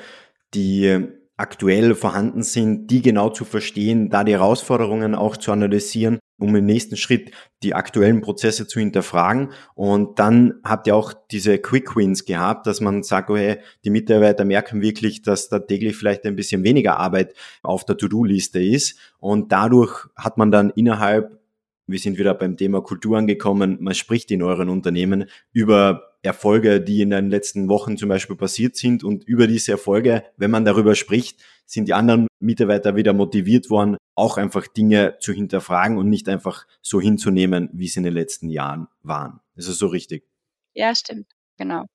die 0.54 1.08
aktuell 1.38 1.96
vorhanden 1.96 2.44
sind, 2.44 2.88
die 2.88 3.02
genau 3.02 3.30
zu 3.30 3.46
verstehen, 3.46 4.10
da 4.10 4.24
die 4.24 4.34
Herausforderungen 4.34 5.16
auch 5.16 5.38
zu 5.38 5.52
analysieren, 5.52 6.20
um 6.44 6.56
im 6.56 6.66
nächsten 6.66 6.98
Schritt 6.98 7.32
die 7.64 7.74
aktuellen 7.74 8.22
Prozesse 8.22 8.68
zu 8.68 8.80
hinterfragen. 8.80 9.52
Und 9.76 10.20
dann 10.20 10.56
habt 10.64 10.88
ihr 10.88 10.96
auch 10.96 11.14
diese 11.32 11.58
Quick 11.58 11.96
Wins 11.96 12.26
gehabt, 12.26 12.68
dass 12.68 12.82
man 12.82 13.02
sagt, 13.02 13.30
oh 13.30 13.38
die 13.38 13.90
Mitarbeiter 13.90 14.44
merken 14.44 14.82
wirklich, 14.82 15.22
dass 15.22 15.48
da 15.48 15.60
täglich 15.60 15.96
vielleicht 15.96 16.26
ein 16.26 16.36
bisschen 16.36 16.64
weniger 16.64 16.98
Arbeit 16.98 17.34
auf 17.62 17.86
der 17.86 17.98
To-Do-Liste 17.98 18.62
ist. 18.62 19.00
Und 19.20 19.54
dadurch 19.54 20.06
hat 20.18 20.38
man 20.38 20.52
dann 20.52 20.70
innerhalb 20.72 21.40
wir 21.88 22.00
sind 22.00 22.18
wieder 22.18 22.34
beim 22.34 22.58
Thema 22.58 22.82
Kultur 22.82 23.18
angekommen. 23.18 23.78
Man 23.82 23.94
spricht 23.94 24.32
in 24.32 24.42
euren 24.42 24.70
Unternehmen 24.70 25.26
über 25.52 26.18
Erfolge, 26.22 26.80
die 26.80 27.02
in 27.02 27.10
den 27.10 27.30
letzten 27.30 27.68
Wochen 27.68 27.98
zum 27.98 28.10
Beispiel 28.10 28.38
passiert 28.38 28.78
sind. 28.78 29.04
Und 29.04 29.26
über 29.26 29.48
diese 29.48 29.74
Erfolge, 29.74 30.24
wenn 30.38 30.52
man 30.52 30.64
darüber 30.64 30.96
spricht, 30.96 31.44
sind 31.66 31.88
die 31.88 31.94
anderen 31.94 32.28
Mitarbeiter 32.40 32.96
wieder 32.96 33.14
motiviert 33.14 33.70
worden, 33.70 33.98
auch 34.16 34.38
einfach 34.38 34.68
Dinge 34.68 35.18
zu 35.20 35.34
hinterfragen 35.34 35.98
und 35.98 36.10
nicht 36.10 36.30
einfach 36.30 36.66
so 36.82 37.02
hinzunehmen, 37.02 37.70
wie 37.74 37.86
es 37.86 37.98
in 37.98 38.04
den 38.04 38.14
letzten 38.14 38.50
Jahren 38.50 38.88
waren. 39.02 39.42
Ist 39.56 39.68
das 39.68 39.78
so 39.78 39.88
richtig? 39.88 40.26
Ja, 40.74 40.96
stimmt. 40.96 41.28
Genau. 41.58 41.86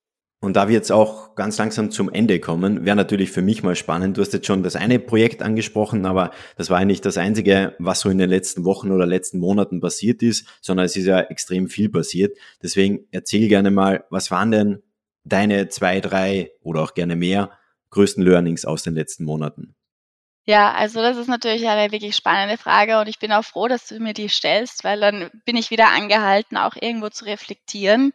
Und 0.41 0.55
da 0.55 0.69
wir 0.69 0.75
jetzt 0.75 0.93
auch 0.93 1.35
ganz 1.35 1.59
langsam 1.59 1.91
zum 1.91 2.09
Ende 2.13 2.39
kommen, 2.39 2.85
wäre 2.85 2.95
natürlich 2.95 3.33
für 3.33 3.43
mich 3.43 3.65
mal 3.65 3.75
spannend. 3.75 4.17
Du 4.17 4.21
hast 4.21 4.33
jetzt 4.33 4.47
schon 4.47 4.63
das 4.63 4.77
eine 4.77 5.01
Projekt 5.01 5.43
angesprochen, 5.43 6.07
aber 6.07 6.31
das 6.57 6.71
war 6.71 6.79
ja 6.79 6.85
nicht 6.85 7.05
das 7.05 7.19
einzige, 7.19 7.75
was 7.81 8.01
so 8.01 8.09
in 8.09 8.19
den 8.19 8.31
letzten 8.31 8.65
Wochen 8.65 8.93
oder 8.93 9.05
letzten 9.05 9.41
Monaten 9.41 9.81
passiert 9.81 10.23
ist, 10.23 10.47
sondern 10.61 10.87
es 10.87 10.95
ist 10.95 11.07
ja 11.07 11.19
extrem 11.19 11.69
viel 11.69 11.89
passiert. 11.89 12.39
Deswegen 12.63 13.09
erzähl 13.11 13.49
gerne 13.49 13.73
mal, 13.73 14.05
was 14.11 14.31
waren 14.31 14.53
denn 14.53 14.83
deine 15.25 15.69
zwei, 15.69 16.01
drei 16.01 16.53
oder 16.63 16.83
auch 16.83 16.95
gerne 16.95 17.17
mehr 17.17 17.51
größten 17.91 18.23
Learnings 18.23 18.65
aus 18.65 18.85
den 18.85 18.95
letzten 18.95 19.25
Monaten? 19.25 19.75
Ja, 20.49 20.73
also 20.73 21.03
das 21.03 21.19
ist 21.19 21.29
natürlich 21.29 21.69
eine 21.69 21.93
wirklich 21.93 22.17
spannende 22.17 22.57
Frage 22.57 23.01
und 23.01 23.07
ich 23.07 23.19
bin 23.19 23.33
auch 23.33 23.45
froh, 23.45 23.69
dass 23.69 23.87
du 23.87 24.01
mir 24.01 24.15
die 24.15 24.31
stellst, 24.31 24.83
weil 24.83 24.99
dann 24.99 25.31
bin 25.45 25.57
ich 25.57 25.71
wieder 25.71 25.89
angehalten, 25.89 26.57
auch 26.57 26.75
irgendwo 26.81 27.11
zu 27.11 27.27
reflektieren. 27.27 28.15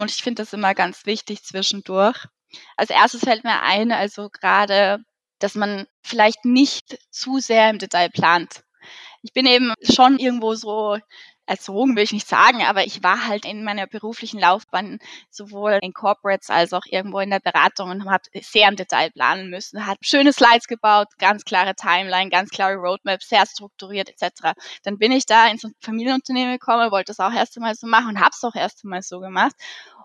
Und 0.00 0.10
ich 0.10 0.22
finde 0.22 0.42
das 0.42 0.54
immer 0.54 0.74
ganz 0.74 1.04
wichtig 1.04 1.44
zwischendurch. 1.44 2.24
Als 2.76 2.88
erstes 2.88 3.20
fällt 3.20 3.44
mir 3.44 3.60
ein, 3.62 3.92
also 3.92 4.30
gerade, 4.30 4.98
dass 5.38 5.54
man 5.54 5.86
vielleicht 6.02 6.46
nicht 6.46 6.98
zu 7.10 7.38
sehr 7.38 7.68
im 7.68 7.78
Detail 7.78 8.08
plant. 8.08 8.64
Ich 9.22 9.34
bin 9.34 9.44
eben 9.44 9.74
schon 9.82 10.18
irgendwo 10.18 10.54
so 10.54 10.96
erzogen, 11.50 11.96
will 11.96 12.04
ich 12.04 12.12
nicht 12.12 12.28
sagen, 12.28 12.62
aber 12.62 12.86
ich 12.86 13.02
war 13.02 13.26
halt 13.26 13.44
in 13.44 13.64
meiner 13.64 13.88
beruflichen 13.88 14.38
Laufbahn 14.38 15.00
sowohl 15.30 15.80
in 15.82 15.92
Corporates 15.92 16.48
als 16.48 16.72
auch 16.72 16.84
irgendwo 16.86 17.18
in 17.18 17.30
der 17.30 17.40
Beratung 17.40 17.90
und 17.90 18.08
habe 18.08 18.22
sehr 18.40 18.68
im 18.68 18.76
Detail 18.76 19.10
planen 19.10 19.50
müssen, 19.50 19.84
hat 19.84 19.98
schöne 20.00 20.32
Slides 20.32 20.68
gebaut, 20.68 21.08
ganz 21.18 21.44
klare 21.44 21.74
Timeline, 21.74 22.30
ganz 22.30 22.50
klare 22.50 22.76
Roadmap, 22.76 23.20
sehr 23.22 23.44
strukturiert 23.46 24.08
etc. 24.10 24.52
Dann 24.84 24.98
bin 24.98 25.10
ich 25.10 25.26
da 25.26 25.48
ins 25.48 25.66
Familienunternehmen 25.80 26.52
gekommen, 26.52 26.92
wollte 26.92 27.10
das 27.10 27.18
auch 27.18 27.32
erst 27.32 27.56
einmal 27.56 27.74
so 27.74 27.88
machen 27.88 28.10
und 28.10 28.20
habe 28.20 28.30
es 28.32 28.44
auch 28.44 28.54
erst 28.54 28.84
einmal 28.84 29.02
so 29.02 29.18
gemacht 29.18 29.56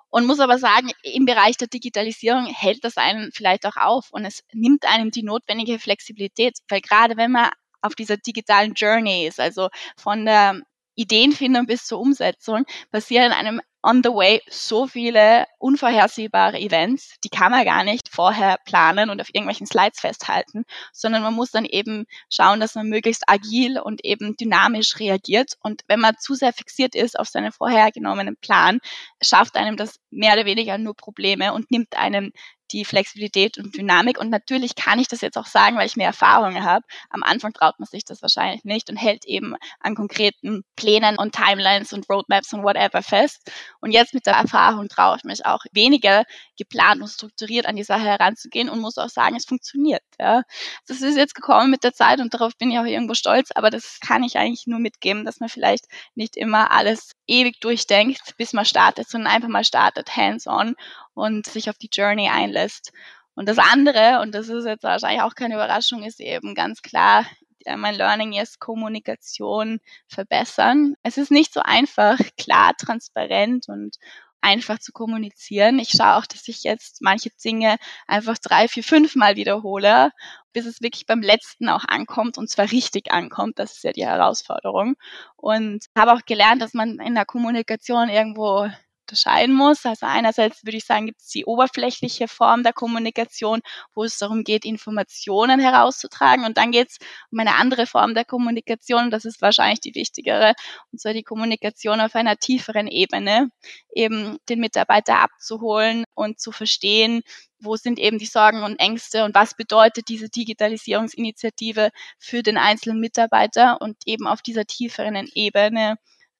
und 0.09 0.25
muss 0.25 0.39
aber 0.39 0.57
sagen, 0.57 0.89
im 1.03 1.25
Bereich 1.25 1.57
der 1.57 1.67
Digitalisierung 1.67 2.47
hält 2.47 2.83
das 2.83 2.97
einen 2.97 3.31
vielleicht 3.31 3.67
auch 3.67 3.77
auf 3.77 4.07
und 4.11 4.25
es 4.25 4.43
nimmt 4.51 4.85
einem 4.85 5.11
die 5.11 5.23
notwendige 5.23 5.77
Flexibilität, 5.77 6.57
weil 6.69 6.81
gerade 6.81 7.17
wenn 7.17 7.31
man 7.31 7.51
auf 7.81 7.93
dieser 7.93 8.17
digitalen 8.17 8.73
Journey 8.73 9.27
ist, 9.27 9.39
also 9.39 9.69
von 9.95 10.25
der 10.25 10.61
Ideenfindung 10.95 11.65
bis 11.65 11.85
zur 11.85 11.99
Umsetzung, 11.99 12.65
passieren 12.91 13.31
einem 13.31 13.61
on 13.85 14.01
the 14.03 14.09
way 14.09 14.41
so 14.49 14.87
viele 14.87 15.45
unvorhersehbare 15.59 16.59
Events, 16.59 17.17
die 17.23 17.29
kann 17.29 17.51
man 17.51 17.63
gar 17.65 17.83
nicht 17.83 18.09
vorher 18.09 18.57
planen 18.65 19.11
und 19.11 19.21
auf 19.21 19.27
irgendwelchen 19.31 19.67
Slides 19.67 19.99
festhalten, 19.99 20.63
sondern 20.91 21.21
man 21.21 21.35
muss 21.35 21.51
dann 21.51 21.65
eben 21.65 22.05
schauen, 22.31 22.59
dass 22.59 22.73
man 22.73 22.89
möglichst 22.89 23.29
agil 23.29 23.79
und 23.79 24.03
eben 24.03 24.35
dynamisch 24.37 24.99
reagiert. 24.99 25.53
Und 25.61 25.83
wenn 25.87 25.99
man 25.99 26.15
zu 26.19 26.33
sehr 26.33 26.51
fixiert 26.51 26.95
ist 26.95 27.19
auf 27.19 27.27
seinen 27.27 27.51
vorhergenommenen 27.51 28.37
Plan, 28.37 28.79
schafft 29.21 29.55
einem 29.55 29.77
das 29.77 29.99
mehr 30.09 30.33
oder 30.33 30.45
weniger 30.45 30.79
nur 30.79 30.95
Probleme 30.95 31.53
und 31.53 31.69
nimmt 31.69 31.95
einem 31.95 32.31
die 32.71 32.85
Flexibilität 32.85 33.57
und 33.57 33.75
Dynamik. 33.75 34.19
Und 34.19 34.29
natürlich 34.29 34.75
kann 34.75 34.99
ich 34.99 35.07
das 35.07 35.21
jetzt 35.21 35.37
auch 35.37 35.45
sagen, 35.45 35.77
weil 35.77 35.87
ich 35.87 35.95
mehr 35.95 36.07
Erfahrungen 36.07 36.63
habe. 36.63 36.85
Am 37.09 37.23
Anfang 37.23 37.53
traut 37.53 37.79
man 37.79 37.87
sich 37.87 38.05
das 38.05 38.21
wahrscheinlich 38.21 38.63
nicht 38.63 38.89
und 38.89 38.97
hält 38.97 39.25
eben 39.25 39.55
an 39.79 39.95
konkreten 39.95 40.63
Plänen 40.75 41.17
und 41.17 41.35
Timelines 41.35 41.93
und 41.93 42.09
Roadmaps 42.09 42.53
und 42.53 42.63
whatever 42.63 43.01
fest. 43.01 43.51
Und 43.81 43.91
jetzt 43.91 44.13
mit 44.13 44.25
der 44.25 44.33
Erfahrung 44.33 44.87
traue 44.87 45.17
ich 45.17 45.23
mich 45.23 45.45
auch 45.45 45.63
weniger 45.71 46.23
geplant 46.57 47.01
und 47.01 47.07
strukturiert 47.07 47.65
an 47.65 47.75
die 47.75 47.83
Sache 47.83 48.03
heranzugehen 48.03 48.69
und 48.69 48.79
muss 48.79 48.97
auch 48.97 49.09
sagen, 49.09 49.35
es 49.35 49.45
funktioniert. 49.45 50.03
Ja. 50.19 50.43
Das 50.87 51.01
ist 51.01 51.17
jetzt 51.17 51.35
gekommen 51.35 51.69
mit 51.69 51.83
der 51.83 51.93
Zeit 51.93 52.19
und 52.19 52.33
darauf 52.33 52.57
bin 52.57 52.71
ich 52.71 52.79
auch 52.79 52.85
irgendwo 52.85 53.13
stolz, 53.13 53.49
aber 53.53 53.69
das 53.69 53.99
kann 53.99 54.23
ich 54.23 54.37
eigentlich 54.37 54.67
nur 54.67 54.79
mitgeben, 54.79 55.25
dass 55.25 55.39
man 55.39 55.49
vielleicht 55.49 55.85
nicht 56.15 56.35
immer 56.35 56.71
alles 56.71 57.11
ewig 57.27 57.59
durchdenkt, 57.59 58.35
bis 58.37 58.53
man 58.53 58.65
startet, 58.65 59.09
sondern 59.09 59.33
einfach 59.33 59.49
mal 59.49 59.63
startet, 59.63 60.15
hands-on 60.15 60.75
und 61.15 61.47
sich 61.47 61.69
auf 61.69 61.77
die 61.77 61.89
Journey 61.91 62.29
einlässt. 62.29 62.91
Und 63.33 63.49
das 63.49 63.57
andere, 63.57 64.21
und 64.21 64.33
das 64.35 64.49
ist 64.49 64.65
jetzt 64.65 64.83
wahrscheinlich 64.83 65.23
auch 65.23 65.35
keine 65.35 65.55
Überraschung, 65.55 66.03
ist 66.03 66.19
eben 66.19 66.53
ganz 66.55 66.81
klar, 66.81 67.25
mein 67.77 67.95
Learning 67.95 68.33
ist 68.33 68.59
Kommunikation 68.59 69.79
verbessern. 70.07 70.95
Es 71.01 71.17
ist 71.17 71.31
nicht 71.31 71.51
so 71.51 71.61
einfach, 71.61 72.19
klar, 72.37 72.73
transparent 72.77 73.67
und 73.67 73.97
einfach 74.41 74.77
zu 74.77 74.91
kommunizieren. 74.91 75.79
Ich 75.79 75.89
schaue 75.89 76.17
auch, 76.17 76.25
dass 76.27 76.47
ich 76.47 76.63
jetzt 76.63 77.01
manche 77.01 77.31
Dinge 77.43 77.77
einfach 78.05 78.37
drei, 78.37 78.67
vier, 78.67 78.83
fünf 78.83 79.15
Mal 79.15 79.35
wiederhole, 79.35 80.11
bis 80.53 80.67
es 80.67 80.81
wirklich 80.81 81.07
beim 81.07 81.21
letzten 81.21 81.67
auch 81.67 81.83
ankommt 81.87 82.37
und 82.37 82.49
zwar 82.49 82.71
richtig 82.71 83.11
ankommt. 83.11 83.57
Das 83.57 83.73
ist 83.73 83.83
ja 83.83 83.91
die 83.91 84.05
Herausforderung. 84.05 84.95
Und 85.35 85.85
habe 85.97 86.13
auch 86.13 86.21
gelernt, 86.27 86.61
dass 86.61 86.75
man 86.75 86.99
in 86.99 87.15
der 87.15 87.25
Kommunikation 87.25 88.07
irgendwo 88.07 88.69
unterscheiden 89.05 89.55
muss. 89.55 89.85
Also 89.85 90.05
einerseits 90.05 90.65
würde 90.65 90.77
ich 90.77 90.85
sagen, 90.85 91.05
gibt 91.05 91.21
es 91.21 91.27
die 91.27 91.45
oberflächliche 91.45 92.27
Form 92.27 92.63
der 92.63 92.73
Kommunikation, 92.73 93.61
wo 93.93 94.03
es 94.03 94.17
darum 94.17 94.43
geht, 94.43 94.65
Informationen 94.65 95.59
herauszutragen. 95.59 96.45
Und 96.45 96.57
dann 96.57 96.71
geht 96.71 96.89
es 96.89 96.97
um 97.31 97.39
eine 97.39 97.55
andere 97.55 97.85
Form 97.85 98.15
der 98.15 98.25
Kommunikation. 98.25 99.11
Das 99.11 99.25
ist 99.25 99.41
wahrscheinlich 99.41 99.79
die 99.79 99.95
wichtigere. 99.95 100.53
Und 100.91 100.99
zwar 100.99 101.13
die 101.13 101.23
Kommunikation 101.23 102.01
auf 102.01 102.15
einer 102.15 102.37
tieferen 102.37 102.87
Ebene, 102.87 103.49
eben 103.93 104.37
den 104.49 104.59
Mitarbeiter 104.59 105.19
abzuholen 105.19 106.03
und 106.15 106.39
zu 106.39 106.51
verstehen, 106.51 107.21
wo 107.59 107.75
sind 107.75 107.99
eben 107.99 108.17
die 108.17 108.25
Sorgen 108.25 108.63
und 108.63 108.79
Ängste 108.79 109.23
und 109.23 109.35
was 109.35 109.55
bedeutet 109.55 110.09
diese 110.09 110.29
Digitalisierungsinitiative 110.29 111.89
für 112.19 112.43
den 112.43 112.57
einzelnen 112.57 112.99
Mitarbeiter 112.99 113.81
und 113.81 113.97
eben 114.05 114.27
auf 114.27 114.41
dieser 114.41 114.65
tieferen 114.65 115.29
Ebene 115.33 115.95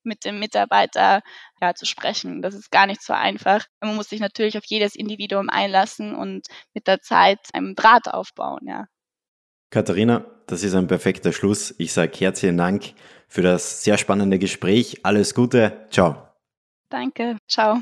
mit 0.06 0.26
dem 0.26 0.40
Mitarbeiter 0.40 1.22
ja, 1.62 1.74
zu 1.74 1.86
sprechen. 1.86 2.42
Das 2.42 2.54
ist 2.54 2.72
gar 2.72 2.86
nicht 2.86 3.02
so 3.02 3.14
einfach. 3.14 3.66
Man 3.82 3.96
muss 3.96 4.10
sich 4.10 4.20
natürlich 4.20 4.58
auf 4.58 4.66
jedes 4.66 4.96
Individuum 4.96 5.50
einlassen 5.50 6.16
und 6.16 6.48
mit 6.74 6.88
der 6.88 7.02
Zeit 7.02 7.40
einen 7.54 7.76
Draht 7.76 8.08
aufbauen, 8.08 8.68
ja. 8.68 8.86
Katharina, 9.72 10.26
das 10.48 10.64
ist 10.64 10.76
ein 10.76 10.88
perfekter 10.88 11.34
Schluss. 11.34 11.74
Ich 11.78 11.92
sage 11.92 12.14
herzlichen 12.18 12.58
Dank 12.58 12.94
für 13.28 13.42
das 13.42 13.84
sehr 13.84 13.98
spannende 13.98 14.40
Gespräch. 14.40 15.00
Alles 15.04 15.34
Gute. 15.34 15.88
Ciao. 15.90 16.30
Danke. 16.90 17.38
Ciao. 17.48 17.82